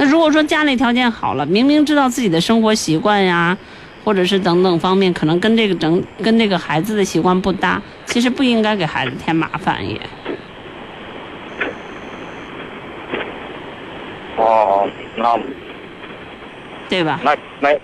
[0.00, 3.54] 那如果说家里条件好了，明明知道自己的生活习惯呀，
[4.02, 10.00] 或者是等等方面，可能跟这个整跟这个孩子的习惯不搭，其实不应该给孩子添麻烦也。
[14.38, 15.38] 哦，那
[16.88, 17.20] 对吧？
[17.22, 17.74] 那那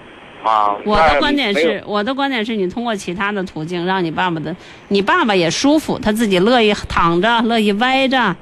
[0.43, 0.74] 啊。
[0.86, 4.56] 我的观点是，我的观点是你通过其他的途径，让你爸爸的，
[4.88, 8.34] 你爸爸也舒服，他自己乐意躺着，乐意歪着，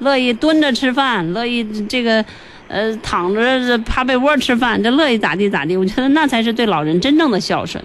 [0.00, 2.24] 乐意蹲着吃饭，乐意这个，
[2.70, 5.76] 呃，躺着趴被窝吃饭，这乐意咋地咋地。
[5.76, 7.82] 我觉得那才是对老人真正的孝顺，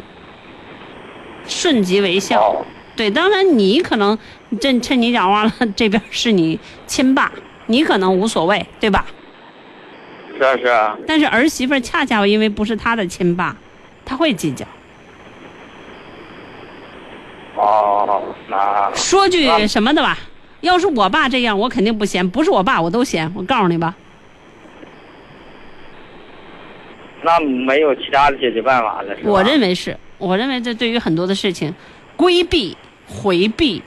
[1.47, 2.39] 顺极为孝。
[2.39, 4.17] 哦对，当然你可能
[4.61, 6.57] 趁趁你讲话了，这边是你
[6.87, 7.29] 亲爸，
[7.65, 9.05] 你可能无所谓，对吧？
[10.37, 10.97] 是啊是啊。
[11.05, 13.53] 但是儿媳妇恰恰因为不是他的亲爸，
[14.05, 14.65] 他会计较。
[17.57, 20.17] 哦，那说句什么的吧，
[20.61, 23.29] 要是我爸这样，我肯定不嫌；不是我爸，我都嫌。
[23.35, 23.93] 我告诉你吧，
[27.25, 31.73] 那没有其他的解决办法了，我认为是，我认为这对于很多的事情，
[32.15, 32.77] 规避、
[33.07, 33.81] 回避，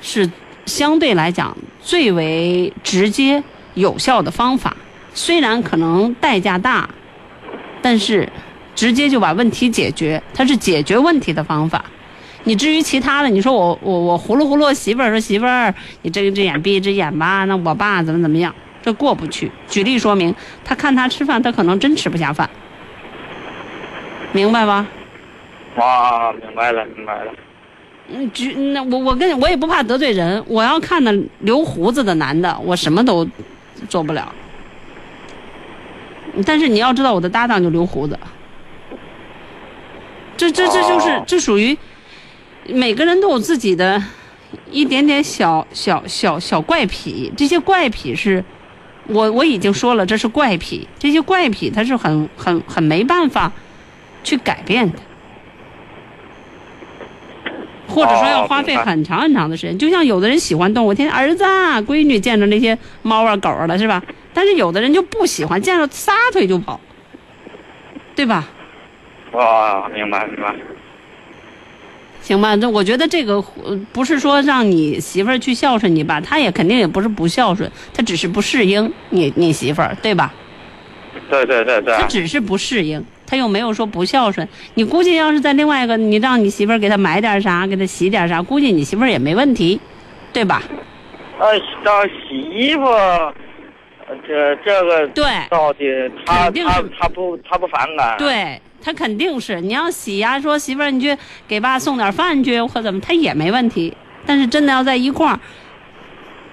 [0.00, 0.28] 是
[0.64, 4.74] 相对来讲最为直接有效的方法。
[5.12, 6.88] 虽然可能代价大，
[7.82, 8.26] 但是
[8.74, 11.84] 直接就把问题解决，它是解决问题的方法。
[12.44, 18.54] 你至于其他的，你说我我我呼噜呼噜媳妇儿说媳妇儿，你睁一只眼闭一只眼吧，那我爸怎么怎么样，
[18.84, 19.50] 这过不去。
[19.66, 22.50] 举例说明，他看他吃饭，他可能真吃不下饭，
[24.32, 24.86] 明白吧？
[25.76, 27.32] 啊，明白了，明白了。
[28.08, 33.26] 嗯，举那我我跟我也不怕得罪人，我要看那留胡子的男的，我什么都
[33.88, 34.30] 做不了。
[36.44, 38.18] 但是你要知道，我的搭档就留胡子，
[40.36, 41.78] 这这这就是这属于
[42.66, 44.02] 每个人都有自己的
[44.70, 48.44] 一点点小小小小怪癖，这些怪癖是，
[49.06, 53.52] 我我已经说了，这是怪癖，这些怪癖它是很很很没办法
[54.22, 54.98] 去改变的。
[57.86, 64.02] 或者说要花费很长很长的时间，就像有的人喜欢动物，天天儿子、啊、闺女见着那些猫啊狗啊的，是吧？
[64.32, 66.80] 但是有的人就不喜欢，见着撒腿就跑，
[68.16, 68.48] 对吧？
[69.30, 70.54] 哦，明白明白。
[72.24, 80.32] 行吧，这我觉得这个呃不是说让你媳妇儿去孝顺你吧，她也肯定也不是不孝顺，她只是不适应你你媳妇儿，对吧？
[81.28, 81.94] 对对对对。
[81.94, 84.48] 她只是不适应，她又没有说不孝顺。
[84.72, 89.78] 你估计要是在另外一个，你让你媳妇儿给她买点啥，给她洗点啥，估计你媳妇儿也没问题，
[90.32, 90.62] 对吧？
[91.38, 91.46] 呃，
[91.84, 95.84] 当洗衣服，呃这这个对到底
[96.24, 98.16] 他肯定是他他不他不反感。
[98.16, 101.16] 对他肯定是你要洗呀、说媳妇儿你去
[101.48, 103.96] 给爸送点饭去或怎么，他也没问题。
[104.26, 105.40] 但是真的要在一块儿，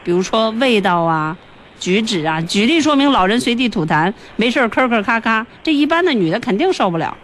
[0.03, 1.37] 比如说味道啊、
[1.77, 7.17] 举止啊，举例说明老人随地吐痰，没事儿吭吭咔咔，这一般的女的肯定受不了。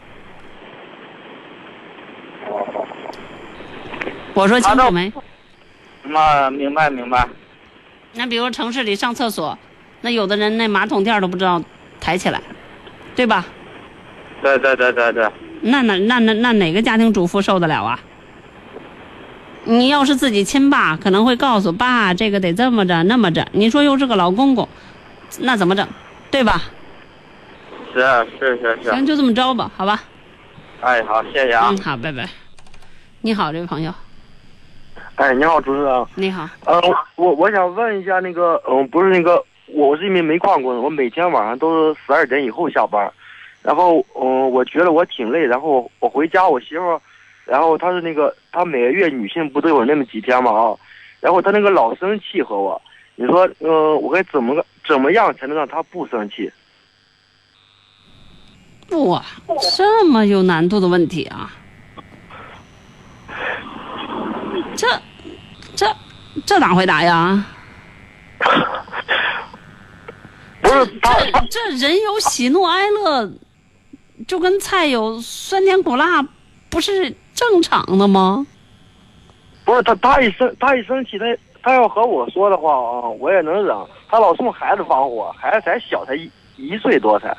[4.34, 5.12] 我说清楚没？
[6.04, 7.28] 那明白明白。
[8.14, 9.58] 那比如城市里上厕所，
[10.02, 11.62] 那有的人那马桶垫都不知道
[12.00, 12.42] 抬起来，
[13.16, 13.46] 对吧？
[14.42, 15.30] 对对对对对。
[15.62, 18.00] 那哪那那那哪个家庭主妇受得了啊？
[19.66, 23.46] 你要是自己亲爸，可能会告诉爸，这个得这么着那么着。
[23.52, 24.70] 你说又是个老公公，
[25.40, 25.86] 那怎么整？
[26.32, 26.62] 对吧？
[27.94, 28.90] 是啊是是是。
[28.92, 30.02] 行，就这么着吧，好吧。
[30.80, 31.68] 哎，好，谢谢啊。
[31.70, 32.30] 嗯，好，拜拜。
[33.22, 33.92] 你好，这位朋友。
[35.16, 36.06] 哎，你好，主持人。
[36.16, 36.48] 你好。
[36.66, 36.80] 呃，
[37.16, 39.44] 我我想问一下，那个，嗯，不是那个，
[39.74, 43.12] 我是一名煤矿工，我每天晚上都是十二点以后下班，
[43.68, 47.02] 然后，嗯，我觉得我挺累，然后我回家，我媳妇儿，
[47.44, 50.74] 然后她是那个，她每个月女性不都有那么几天嘛啊，
[51.20, 52.82] 然后她那个老生气和我，
[53.16, 56.50] 你说，呃，我该怎么个怎么样才能让她不生气？
[58.92, 59.22] 哇，
[59.76, 61.52] 这么有难度的问题啊！
[64.78, 64.88] 这
[65.76, 65.86] 这
[66.46, 67.46] 这咋回答呀？
[70.62, 71.10] 不是这
[71.50, 73.30] 这人有喜怒哀乐，
[74.26, 76.26] 就跟菜有酸甜苦辣，
[76.70, 78.48] 不是正常的吗？
[79.64, 81.26] 不是他，他一生他一生气，他
[81.62, 83.76] 他要和我说的话啊，我也能忍。
[84.10, 87.36] 他老送孩子放火，孩子才小，才一一岁多才。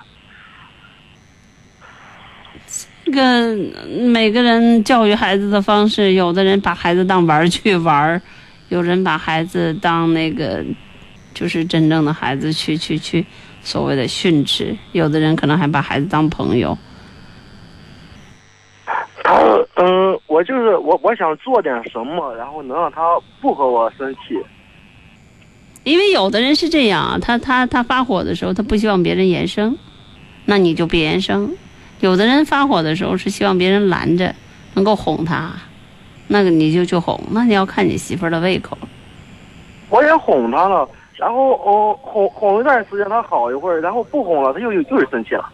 [3.05, 3.57] 这个
[4.11, 8.21] 每个人教育孩子的方式，有的人把孩子当玩具玩儿，
[8.69, 10.63] 有人把孩子当那个
[11.33, 13.25] 就是真正的孩子去去去
[13.69, 16.79] 所谓的训斥，有的人可能还把孩子当朋友。
[19.23, 19.35] 他
[19.75, 23.03] 嗯，我就是我，我想做点什么，然后能让他
[23.43, 24.43] 不和我生气。
[25.85, 29.77] 因为有的人是这样，他他他发火的时候，他不希望别人言声，
[30.47, 31.51] 那你就别言声；
[32.01, 34.35] 有的人发火的时候是希望别人拦着，
[34.73, 35.53] 能够哄他，
[36.27, 37.23] 那个你就去哄。
[37.33, 38.79] 那你要看你媳妇儿的胃口。
[39.91, 40.89] 我也哄他了，
[41.19, 45.45] 然后哦哄哄一段时间，他好一会儿，然后不哄了，他又又又是生气了。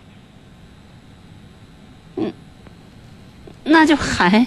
[2.16, 2.32] 嗯
[3.64, 4.46] 那就还，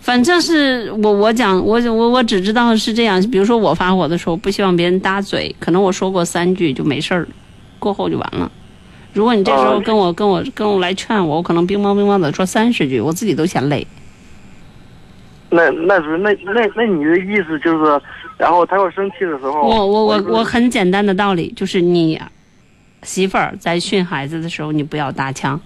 [0.00, 3.20] 反正是我我讲我我我只知道是这样。
[3.30, 7.28] 比如说我发火的时候，不希望别人搭嘴，可能我说过三句就没事儿，
[7.78, 8.50] 过后就完了。
[9.12, 13.86] 如果你这时候跟我跟我跟我来劝我，我可能乒乓乒乓的说三十句，我自己都嫌累。
[15.54, 18.00] 那那是那那那你的意思就是，
[18.36, 22.20] 然后他要生气的时候，我我我我很简单的道理就是你
[23.02, 25.60] 媳妇儿在训孩子的时候，你不要搭腔，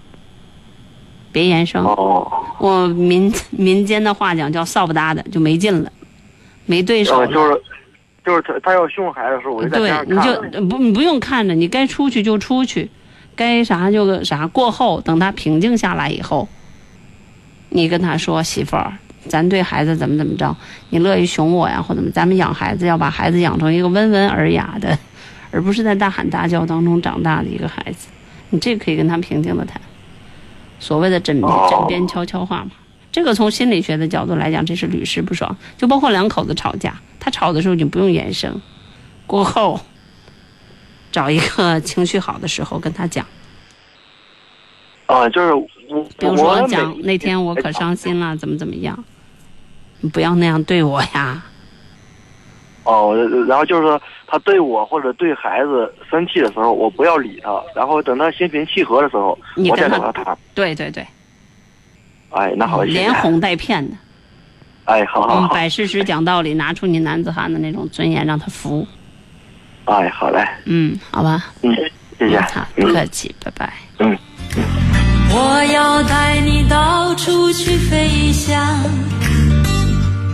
[1.32, 1.85] 别言声。
[1.85, 5.93] 哦我民民间的话讲叫扫不搭的，就没劲了，
[6.66, 7.62] 没对手就是
[8.27, 10.20] 就是他他要凶孩子的时候，我就在对你。
[10.20, 12.90] 就不你不用看着，你该出去就出去，
[13.36, 14.44] 该啥就个啥。
[14.48, 16.48] 过后等他平静下来以后，
[17.69, 18.93] 你跟他说媳妇儿，
[19.29, 20.57] 咱对孩子怎么怎么着，
[20.91, 24.99] 你乐意熊我呀，或怎么，咱们养孩子要把孩子养成一个温文尔雅的，
[25.51, 28.09] 而不是在大喊大叫当中长大的一个孩子。
[28.51, 29.81] 你这可以跟他平静的谈，
[30.81, 32.71] 所谓的枕边枕边悄悄话嘛。
[33.13, 35.57] 这个从心理学的角度来讲，这是屡试不爽。
[35.77, 38.61] 就包括两口子吵架，他吵的时候你不用言声，
[39.27, 39.81] 过后
[41.11, 43.27] 找一个情绪好的时候跟他讲。
[45.07, 45.67] 啊，就是我，
[46.19, 49.03] 比如说讲那天我可伤心了，怎么怎么样，
[50.01, 51.43] 你不要那样对我呀。
[52.85, 53.15] 哦，
[53.47, 60.39] 然后就是说他对我或者对孩子生气的时候，我不要理他，然后等他心平气和的时候，我再你跟他找他谈。
[60.55, 61.07] 对对对，
[62.31, 63.12] 哎，那好，连。
[63.16, 63.95] 哄带骗的，
[64.87, 68.87] 哎，好好嗯，好，摆事实讲道理，拿出你男子汉的那种尊严，让他服。
[69.85, 71.75] 哎，好嘞，嗯，好吧，嗯，
[72.19, 72.41] 谢谢。
[72.41, 73.73] 好，不客气，拜拜。
[73.99, 74.16] 嗯。
[75.31, 78.65] 我要带你到处去飞翔，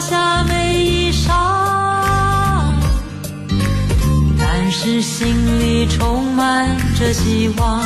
[0.00, 1.30] 有华厦美衣裳，
[4.38, 7.82] 但是心里充满着希望。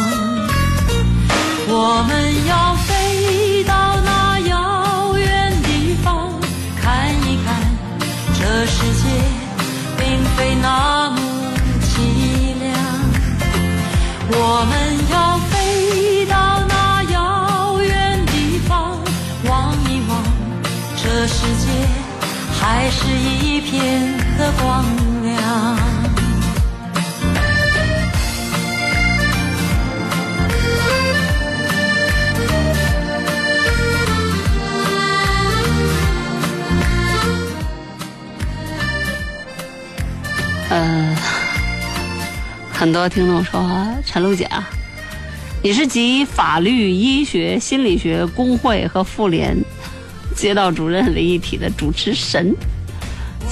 [1.67, 6.31] 我们要飞到那遥远地方，
[6.81, 7.53] 看一看
[8.33, 9.09] 这世界
[9.99, 11.19] 并非那么
[11.83, 11.91] 凄
[12.61, 12.71] 凉。
[14.31, 14.73] 我们
[22.85, 24.85] 还是一片的光
[25.23, 25.79] 亮。
[40.69, 41.17] 呃，
[42.71, 43.67] 很多听众说
[44.05, 44.69] 陈露姐啊，
[45.63, 49.57] 你是集法律、医学、心理学、工会和妇联
[50.37, 52.55] 街道主任为一体的主持神，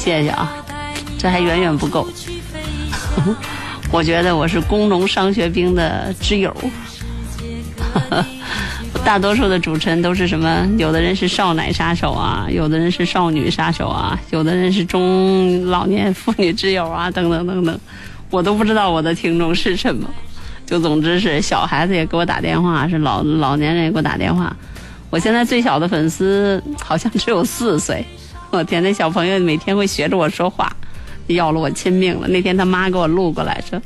[0.03, 0.53] 谢谢啊，
[1.17, 2.09] 这还远远不够。
[3.93, 6.53] 我觉得我是工农商学兵的知友。
[9.05, 10.67] 大多数的主持人都是什么？
[10.77, 17.79] 有的人是少奶杀手啊，有的人是少女杀手啊，有的人是中老年妇女之友啊，等等等等，
[18.29, 20.11] 我都不知道我的听众是什么。
[20.67, 24.53] 就总之是小孩子也给我打电话，是老老年人也给我打电话。
[25.11, 28.05] 我现在最小的粉丝好像只有四岁，
[28.53, 30.71] 我天，那小朋友每天会学着我说话，
[31.29, 32.29] 要了我亲命了。
[32.29, 33.81] 那天他妈给我录过来说。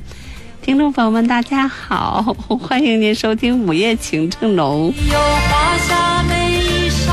[0.61, 4.93] 听众朋友们，大家好， 欢迎您收听《午夜情正浓》。
[5.13, 7.13] 有华厦美衣裳，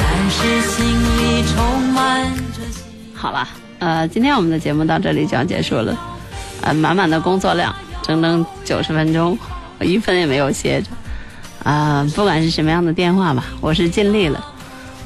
[0.00, 2.62] 但是心里充满着
[3.14, 3.48] 好了，
[3.78, 5.96] 呃，今天我们的节目到这里就要结束了。
[6.62, 9.38] 呃，满满的工作量，整整九十分钟，
[9.78, 10.88] 我一分也没有歇着。
[11.64, 14.44] 啊、不管是什么样的电话吧，我是尽力了。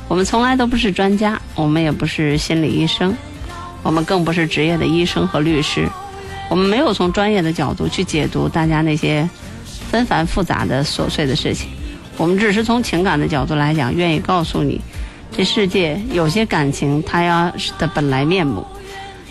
[0.09, 3.15] 我们从来都不是专家，我们也不是心理医生，
[3.83, 5.89] 我们更不是职业的医生和律师。
[6.49, 9.29] 我们没有从专业的角度去解读大家那些
[9.91, 11.69] 纷繁复杂的琐碎的事情，
[12.17, 14.81] 我们只是从情感的角度来讲，愿意告诉你，
[15.37, 18.65] 这世界有些感情它要的本来面目，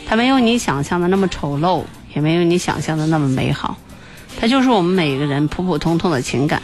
[0.06, 1.84] 它没有你想象的那么丑陋，
[2.14, 3.78] 也没有你想象的那么美好，
[4.40, 6.62] 它就是我们每个人普普通通的情感。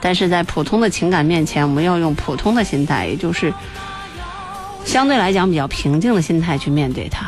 [0.00, 3.52] 但是在普通的情感面前，我们要用普通的心态，也就是
[4.84, 7.26] 相对来讲比较平静的心态去面对它，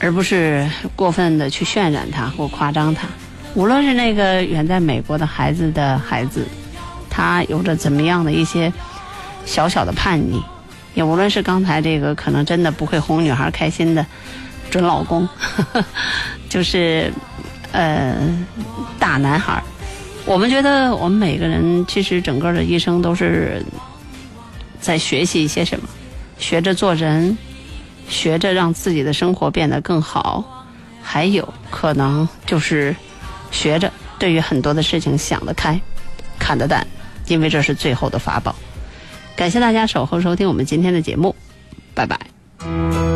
[0.00, 3.06] 而不是过分的去渲染它或夸张它。
[3.54, 6.46] 无论是那个远在美国的孩子的孩子，
[7.08, 8.72] 他有着怎么样的一些
[9.46, 10.42] 小小的叛逆，
[10.94, 14.04] 也无论是刚才这个可能真的不会哄女孩开心的
[14.68, 15.28] 准老公，
[16.50, 17.12] 就是
[17.70, 18.16] 呃
[18.98, 19.62] 大男孩。
[20.26, 23.64] 我们觉得，我们每个人其实整个的一生都是
[24.80, 25.88] 在学习一些什么，
[26.38, 27.36] 学着做人，
[28.08, 30.64] 学着让自己的生活变得更好，
[31.02, 32.96] 还有可能就是
[33.50, 35.78] 学着对于很多的事情想得开，
[36.38, 36.86] 看得淡，
[37.26, 38.54] 因为这是最后的法宝。
[39.36, 41.34] 感谢大家守候收听我们今天的节目，
[41.92, 43.13] 拜拜。